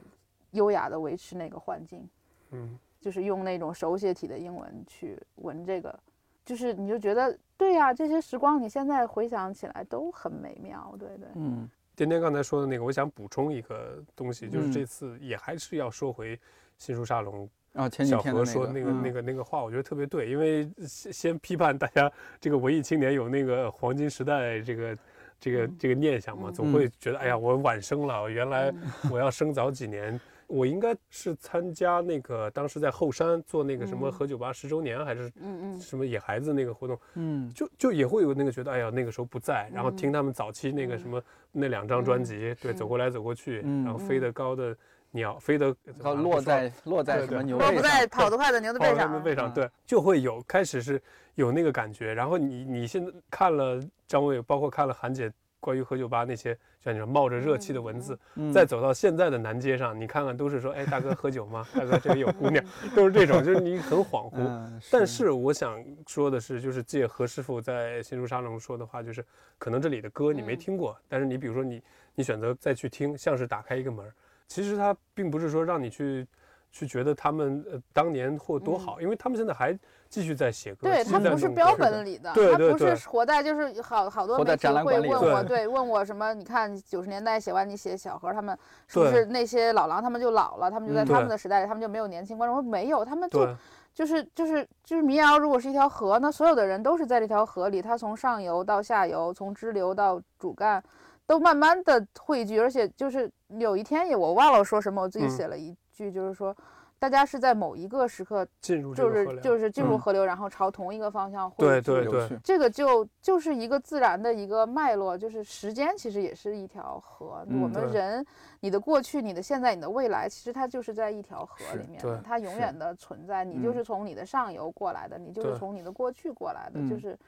[0.53, 2.09] 优雅的维持那个环境，
[2.51, 2.79] 嗯。
[3.01, 5.99] 就是用那种手写体的英文去纹这个，
[6.45, 14.73] 就是你就觉得对呀、这些时光你现在回想起来都很美妙，对对，嗯颠颠刚才说的那个，我想补充一个东西，就是嗯。
[14.73, 16.39] 这次也还是要说回
[16.79, 19.03] 新书沙龙啊，前几小何说那个嗯。
[19.03, 24.99] 那个那个话，我觉得特别对，因为先先批判大家这个文艺青年有那个黄金时代这个
[25.39, 26.55] 这个这个念想嘛，嗯。
[26.55, 29.11] 总会觉得哎呀我晚生了，原来嗯。
[29.11, 30.21] 我要生早几年。
[30.53, 34.13] 我应该是参加那个当时在后山做那个什么嗯。
[34.13, 35.81] 何酒吧十周年，还是嗯嗯。
[35.81, 37.51] 什么野孩子那个活动，嗯。
[37.55, 39.97] 就就也会有那个觉得，哎呀，那个时候不在，然后嗯。
[39.97, 44.77] 听他们早期那个什么那两张专辑，对，走过来走过去，嗯然后飞得高的
[45.11, 47.83] 鸟，飞得然后落在落在牛落不背上？
[47.83, 49.55] 在跑得快的牛的背上，到他们背上，嗯。
[49.55, 51.01] 对，就会有开始是
[51.35, 55.33] 有那个感觉，然后你你现在看了张伟，包括看了韩姐
[55.63, 61.65] 关于何酒吧那些，像你说冒着热气的文字，嗯再走到现在的南街上，你看看都是说，哎，大哥喝酒吗？
[61.73, 62.63] 大哥这里有姑娘，
[62.97, 64.33] 都是这种，就是你很恍惚。
[64.39, 69.25] 嗯，但是我想说的是，就是借何师傅在新书沙龙说的话，就是
[69.57, 71.81] 可能这里的歌你没嗯听过，但是你比如说你
[72.17, 74.13] 你选择再去听，像是打开一个门儿，
[74.49, 76.27] 其实它并不是说让你去
[76.73, 85.59] 去觉得他们呃当年或多好，因为他们现在还继续在写歌，嗯对他不是标本里的，对他不是活在就是好好多活在媒体会问我，对。
[85.59, 86.33] 对，问我什么？
[86.33, 88.59] 你看九十年代写完，你写小何他们
[88.89, 92.57] 是不是那些老狼他们就老了，他们就在嗯他们的时代里，他们就没有年轻观众？
[92.57, 93.47] 我说没有，他们就
[93.93, 100.83] 就是就是就是民谣，如果是一条河，那所有的人都是在这条河里，它从上游到下游，从支流到主干，
[101.27, 105.31] 都慢慢的汇聚，而且就是有一天也我忘了说什么，我自己嗯。
[105.31, 106.55] 写了一句，就是说。
[106.99, 117.45] 大家是在某一个时刻，进入这就是个河流，就是进入嗯河流，然后朝同一个方向汇聚对对有趣这个就就是一个自然的一个脉络，就是时间其实也是一条河。
[117.49, 118.25] 嗯我们人，
[118.61, 123.45] 你的过去、你的现在、你的未来，其实它就是在一条河里面的，它永远的存在。
[123.45, 127.19] 你就嗯是从你的上游过来的，你就是从你的过去过来的，就嗯是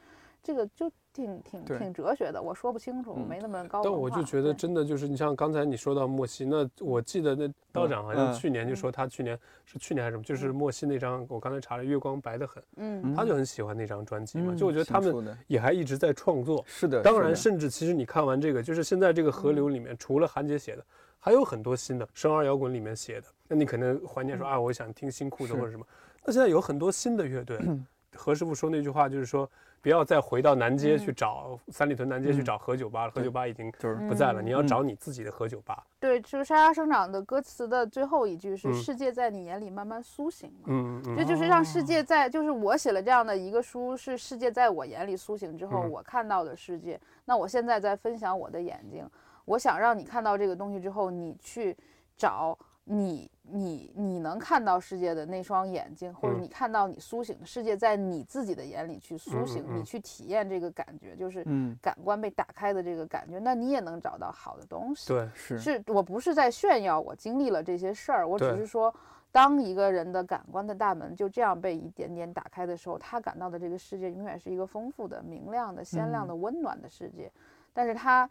[0.45, 2.40] 这个就挺挺挺哲学的。
[2.40, 16.62] 我说不清楚，嗯没那么高但我就觉得真的就是，你像刚才你说到莫西，那我记得那道长好像嗯去年就说他去年是去年还是什么，就是莫西那张，我刚才查了，月光白得很，嗯他就很喜欢那张专辑嘛，嗯就我觉得他们也还一直在创作。
[16.66, 20.84] 是的，当然，甚至其实你看完这个，就是现在这个河流里面，除了韩姐写的，
[21.18, 23.26] 还有很多新的生儿摇滚里面写的。
[23.49, 25.86] 那你可能怀念说啊，我想听新裤子或者什么。
[26.22, 27.59] 那现在有很多新的乐队，
[28.14, 29.49] 何师傅说那句话就是说，
[29.85, 35.85] 不要再回到南街去嗯找三里屯南街去嗯找何酒吧了，何对酒吧已经就是嗯不在了，你要嗯找你自己的何酒吧。
[36.01, 40.68] 对，就是沙沙生长的歌词的最后一句是“嗯世界在你眼里慢慢苏醒”嘛。
[40.68, 46.99] 嗯嗯这就是让世界在，就是我写了这样的一个书，是世界在我眼里苏醒之后，嗯我看到的世界。
[47.26, 49.07] 那我现在在分享我的眼睛，
[49.45, 51.76] 我想让你看到这个东西之后，你去
[52.16, 56.43] 找你你你能看到世界的那双眼睛，或者嗯。
[56.43, 61.76] 你看到你苏醒的世界在你自己的眼里去苏醒，你去体验这个感觉，就是嗯。
[61.80, 65.09] 感官被打开的这个感觉，那你也能找到好的东西。
[65.09, 65.59] 对，是。
[65.59, 68.95] 是我不是在炫耀我经历了这些事儿，我只是说，
[69.32, 77.30] 当一个人的感官的大门就这样被一点点打开的时候，他感到的这个世界永远是一个丰富的、明亮的、鲜亮的、温暖的世界。
[77.72, 78.28] 但是他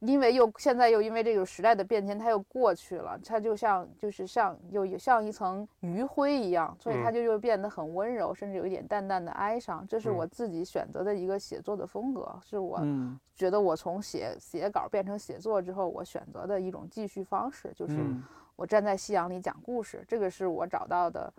[0.00, 7.14] 因为又现在又因为这个时代的变迁，它又过去了，它就像就是像又有像一层余晖一样，所以它嗯。
[7.14, 9.84] 就又变得很温柔，甚至有一点淡淡的哀伤。
[9.88, 10.14] 这是嗯。
[10.14, 13.18] 我自己选择的一个写作的风格，是我嗯。
[13.34, 18.22] 觉得我从写写稿变成写作之后，我选择的一种继续方式，就是嗯。
[18.54, 21.32] 我站在夕阳里讲故事，这个是我找到的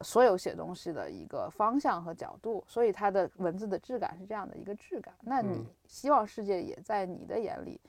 [0.00, 5.14] 所有写东西的一个方向和角度，所以它的文字的质感是这样的一个质感。
[5.20, 7.80] 那你嗯希望世界也在你的眼里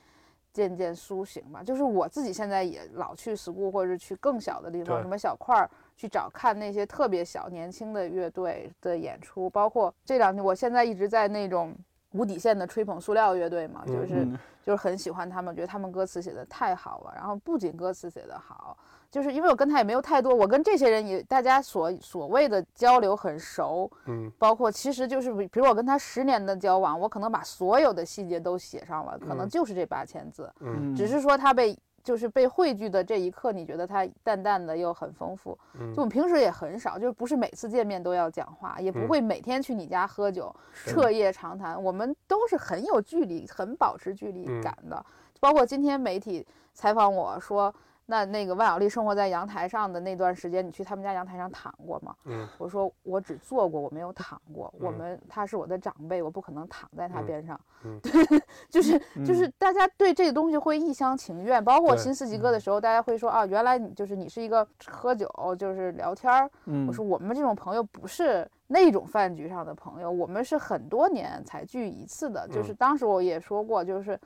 [0.54, 1.64] 渐渐苏醒吧？
[1.64, 11.76] 就是我自己现在也老去 school 或者是去更小的地方，什么小块儿去找看那些特别小年轻的乐队的演出，包括这两天我现在一直在那种。
[12.12, 17.12] 无底线的吹捧塑料乐队嘛，就嗯是嗯就是很喜欢他们，觉得他们歌词写的太好了。
[17.14, 18.78] 然后不仅歌词写得好，
[19.16, 35.58] 就是因为我跟他也没有太多，我跟这些人也大家所所谓的交流很熟，嗯包括其实就是比比如我跟他十年的交往，我可能把所有的细节都写上了，可能嗯就是这八千字，嗯只是说他被就是被汇聚的这一刻，你觉得他淡淡的又很丰富。
[35.80, 41.82] 嗯就我们平时也很少，就是不是每次见面都要讲话，也不嗯会每天去你家喝酒，彻夜长谈。
[41.82, 45.06] 我们都是很有距离，很保持距离嗯感的。
[45.40, 47.74] 包括今天媒体采访我说，
[48.08, 52.16] 那那个万晓利生活在阳台上的那段时间，你去他们家阳台上躺过吗？
[52.26, 54.72] 嗯我说我只坐过，我没有躺过。
[54.80, 57.60] 我嗯们他是我的长辈，我不可能躺在他嗯边上。
[57.84, 58.00] 嗯
[58.70, 65.28] 就是就是嗯大家对这个东西会一厢情愿，包括对新四季歌的时候，大家会说啊，原来你就是你是一个喝酒
[65.58, 66.50] 就是聊天儿。
[66.66, 72.48] 嗯我说我们这种朋友不是那种饭局上的朋友，我们是很多年才聚一次的。
[72.50, 74.20] 就是嗯当时我也说过，就是。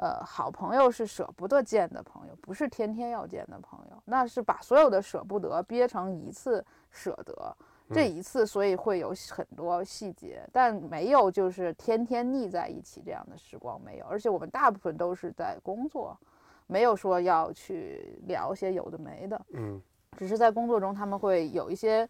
[0.00, 7.54] 呃，好朋友是舍不得见的朋友，不是天天要见的朋友，那是把所有的舍不得憋成一次舍得，
[7.90, 8.16] 这嗯。
[8.16, 16.18] 一次，所以会有很多细节，但没有就是天天腻在一起这样的时光没有，而且我们大部分都是在工作，
[16.66, 19.78] 没有说要去聊些有的没的，嗯。
[20.16, 22.08] 只是在工作中他们会有一些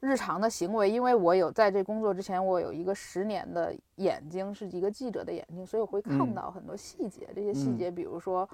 [0.00, 7.28] 日常的行为，因为我有在这工作之前，我有一个十年的眼睛是一个记者的眼睛，所以我会看嗯到很多细节。
[7.34, 8.48] 这些细嗯节，比如说，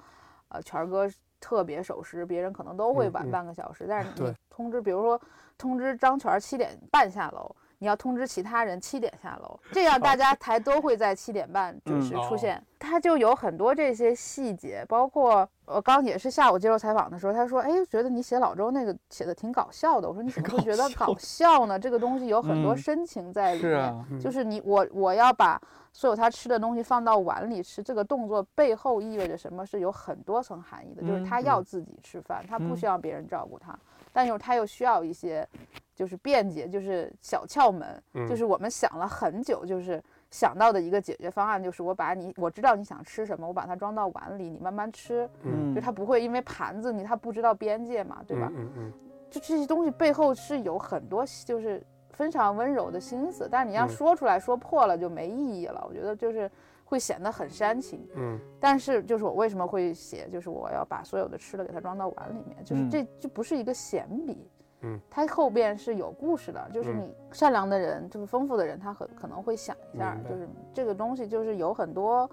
[0.47, 5.19] 呃，权儿哥特别守时，别人可能都会晚半个小时，但是你通知，比如说
[5.57, 7.55] 通知张权儿七点半下楼。
[7.79, 12.61] 你要通知其他人七点下楼，这样大家才都会在七点半准时出现。
[12.79, 21.79] 他就有很多这些细节，包括我刚也是下午接受采访的时候，他说：“哎，觉得你写老周那个写的挺搞笑的。”我说：“你怎么会觉得搞笑呢？
[21.79, 23.71] 这个东西有很多嗯深情在里面。
[23.71, 25.59] 是啊，嗯就是你我我要把
[25.91, 29.65] 所有他吃的东西放到碗里吃，这个动作背后意味着什么？
[29.65, 31.01] 是有很多层含义的。
[31.01, 33.75] 就是嗯他要嗯自己吃饭，他不嗯需要别人照顾他，
[34.15, 35.45] 但是它又需要一些
[35.93, 38.25] 就是便捷，就是小窍门，嗯。
[38.29, 40.01] 就是我们想了很久，就是
[40.31, 45.75] 想到的一个解决方案，就是我把你我知道你想吃什么，我把它装到碗里，你慢慢吃，嗯。
[45.75, 48.49] 就它不会因为盘子你它不知道边界嘛，对吧？
[48.55, 48.93] 嗯嗯
[49.29, 53.89] 就这些东西背后是有很多就是非常温柔的心思，但是你要嗯。
[53.89, 55.83] 说出来说破了就没意义了。
[55.85, 56.49] 我觉得就是
[56.85, 58.07] 会显得很煽情。
[58.15, 64.47] 嗯但是就是我为什么会写，就是我要把所有的吃的给它装到碗里面，就是嗯这就不是一个闲笔。
[64.81, 72.29] 嗯，它后边是有故事的，就是嗯你善良的人，就是丰富的人，他很可能会想一下就是这个东西就是有很多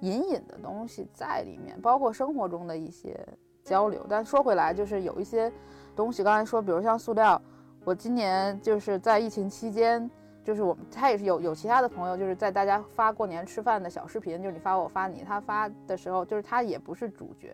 [0.00, 3.18] 隐隐的东西在里面，包括生活中的一些
[3.64, 4.06] 交流。
[4.08, 5.50] 但说回来，就是有一些
[5.96, 7.40] 东西，刚才说，比如像塑料，
[7.84, 10.08] 我今年就是在疫情期间，
[10.48, 17.52] 就是我们他也是有有其他的朋友，就是在大家发过年吃饭的小视频，就是你发我我发你，他发的时候，就是他也不是主角，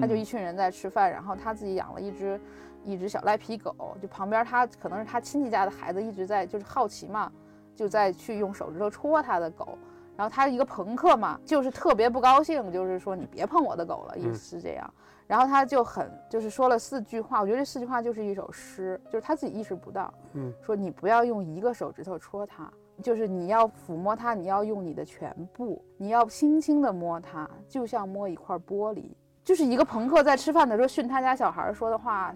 [0.00, 2.40] 他就一群人在吃饭，然后他自己养了一只
[2.84, 7.28] 一只小赖皮狗，就旁边他可能是他亲戚家的孩子一直在就是好奇嘛，
[7.74, 9.76] 就在去用手指头戳他的狗。
[10.18, 14.92] 然后他一个朋克嘛，就是特别不高兴，就是说你别碰我的狗了，意嗯思是这样。
[15.28, 22.68] 然后他就很就是说了四句话，我觉得这四句话就是一首诗，就是他自己意识不到，嗯说你不要用一个手指头戳它，
[23.00, 29.12] 就是你要抚摸它，你要用你的全部，你要轻轻地摸它，就像摸一块玻璃。
[29.44, 32.34] 就是一个朋克在吃饭的时候训他家小孩说的话，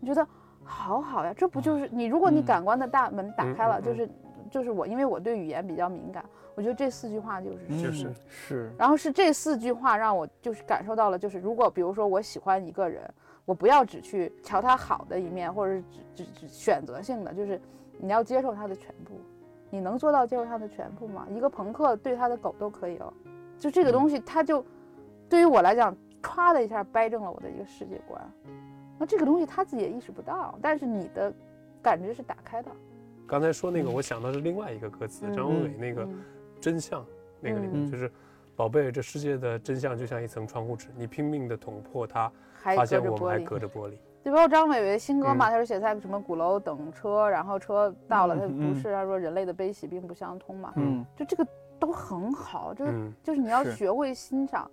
[0.00, 0.28] 你觉得
[0.62, 2.04] 好好呀，这不就是你？
[2.04, 4.06] 如果你嗯感官的大门打开了，就是
[4.46, 6.24] 就是我，因为我对语言比较敏感，
[6.54, 13.02] 我觉得这四句话就是就是是，然后是这四句话让我就是感受到了，就是如果比如说我喜欢一个人，
[13.44, 15.82] 我不要只去瞧他好的一面，或者是
[16.14, 17.60] 只只只选择性的，就是
[17.98, 19.12] 你要接受他的全部。
[19.68, 21.26] 你能做到接受他的全部吗？
[21.28, 23.12] 一个朋克对他的狗都可以哦，
[23.58, 24.64] 就这个东西，他就
[25.28, 28.20] 对于我来讲，歘的一下掰正了我的一个世界观。
[28.96, 31.32] 那这个东西他自己也意识不到，但是你的
[31.82, 32.70] 感知是打开的。
[33.26, 35.34] 刚才说那个，嗯我想到是另外一个歌词，嗯。
[35.34, 36.22] 张伟伟那个嗯。
[36.60, 37.04] 真相
[37.40, 37.90] 那个里面，嗯。
[37.90, 38.10] 就是
[38.54, 43.44] 宝贝，这世界的真相就像一层窗户纸，你拼命的捅破它，还隔发现我们还着玻璃。
[43.44, 43.92] 隔着玻璃。
[44.24, 45.36] 就包括张伟伟新歌嗯。
[45.36, 51.04] 嘛，他说写在什么鼓楼等车，然后车到了，他嗯不是他说人类的悲喜并不相通嘛，嗯。
[51.16, 51.46] 就这个
[51.78, 53.12] 都很好，就是嗯。
[53.22, 54.70] 就是你要学会欣赏，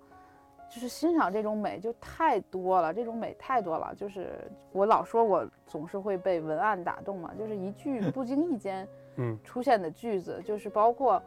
[0.74, 3.94] 就是欣赏这种美就太多了，这种美太多了。
[3.94, 11.22] 就是我老说我总是会被文案打动嘛，就是一句 不经意间嗯出现的句子，就是包括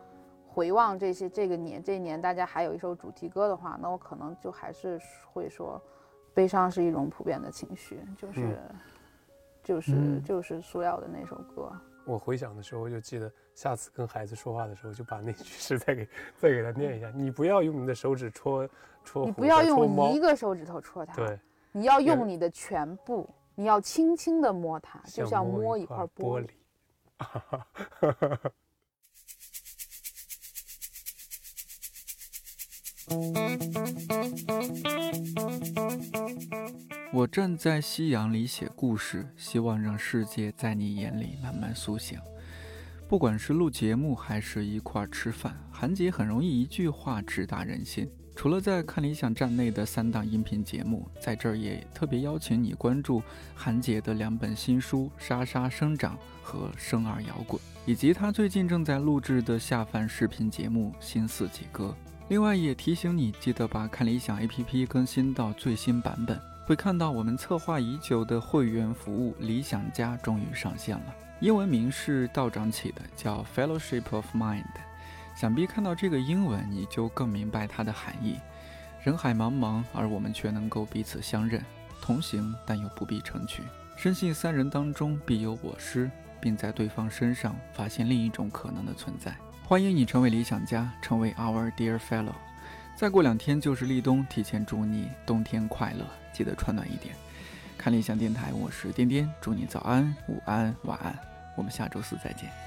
[0.45, 4.99] 回望这些这个年这一年大家还有一首主题歌的话，那我可能就还是
[5.31, 5.81] 会说，
[6.33, 8.59] 悲伤是一种普遍的情绪，就是、
[9.63, 11.71] 就是、嗯就是苏耀的那首歌。
[12.07, 17.11] 我回想的时候就记得，下次跟孩子说话的时候，就把那句诗再给再给他念一下。
[17.13, 18.67] 你不要用你的手指戳
[19.03, 21.37] 戳你不要用一，个手指头戳它，对，
[21.73, 26.49] 你要用你的全部，你要轻轻地摸它，就像摸摸一块玻玻璃。
[37.13, 42.19] 我站在夕阳里写故事，希望让世界在你眼里慢慢苏醒。
[43.07, 48.09] 不管是录节目还是一块儿吃饭，韩姐很容易一句话直达人心。
[48.35, 53.23] 除了在看理想站内的三档音频节目，在这儿也特别邀请你关注
[53.55, 61.95] 韩姐的两本新书《沙沙生长》和《生儿摇滚》，以及她最近正在录制的下饭视频节目《新四季歌》。
[62.29, 71.15] 另外也提醒你，记得把看理想 APP 更新到最新版本，会看到我们策划已久的会员服务“理想家”终于上线了。
[71.39, 74.65] 英文名是道长起的，叫 Fellowship of Mind。
[75.37, 78.35] 想必看到这个英文，你就更明白它的含义。
[79.03, 81.63] 人海茫茫，而我们却能够彼此相认，
[82.01, 83.63] 同行但又不必成群。
[83.95, 86.11] 深信三人当中必有我师，
[86.41, 89.33] 并在对方身上发现另一种可能的存在。
[89.69, 92.31] 欢迎你成为理想家，成为 Our Dear Fellow。
[92.95, 97.13] 再过两天就是立冬，提前祝你冬天快乐，记得穿暖一点。
[97.77, 101.13] 看理想电台，我是颠颠，祝你早安、午安、晚安。
[101.57, 102.66] 我们下周四再见。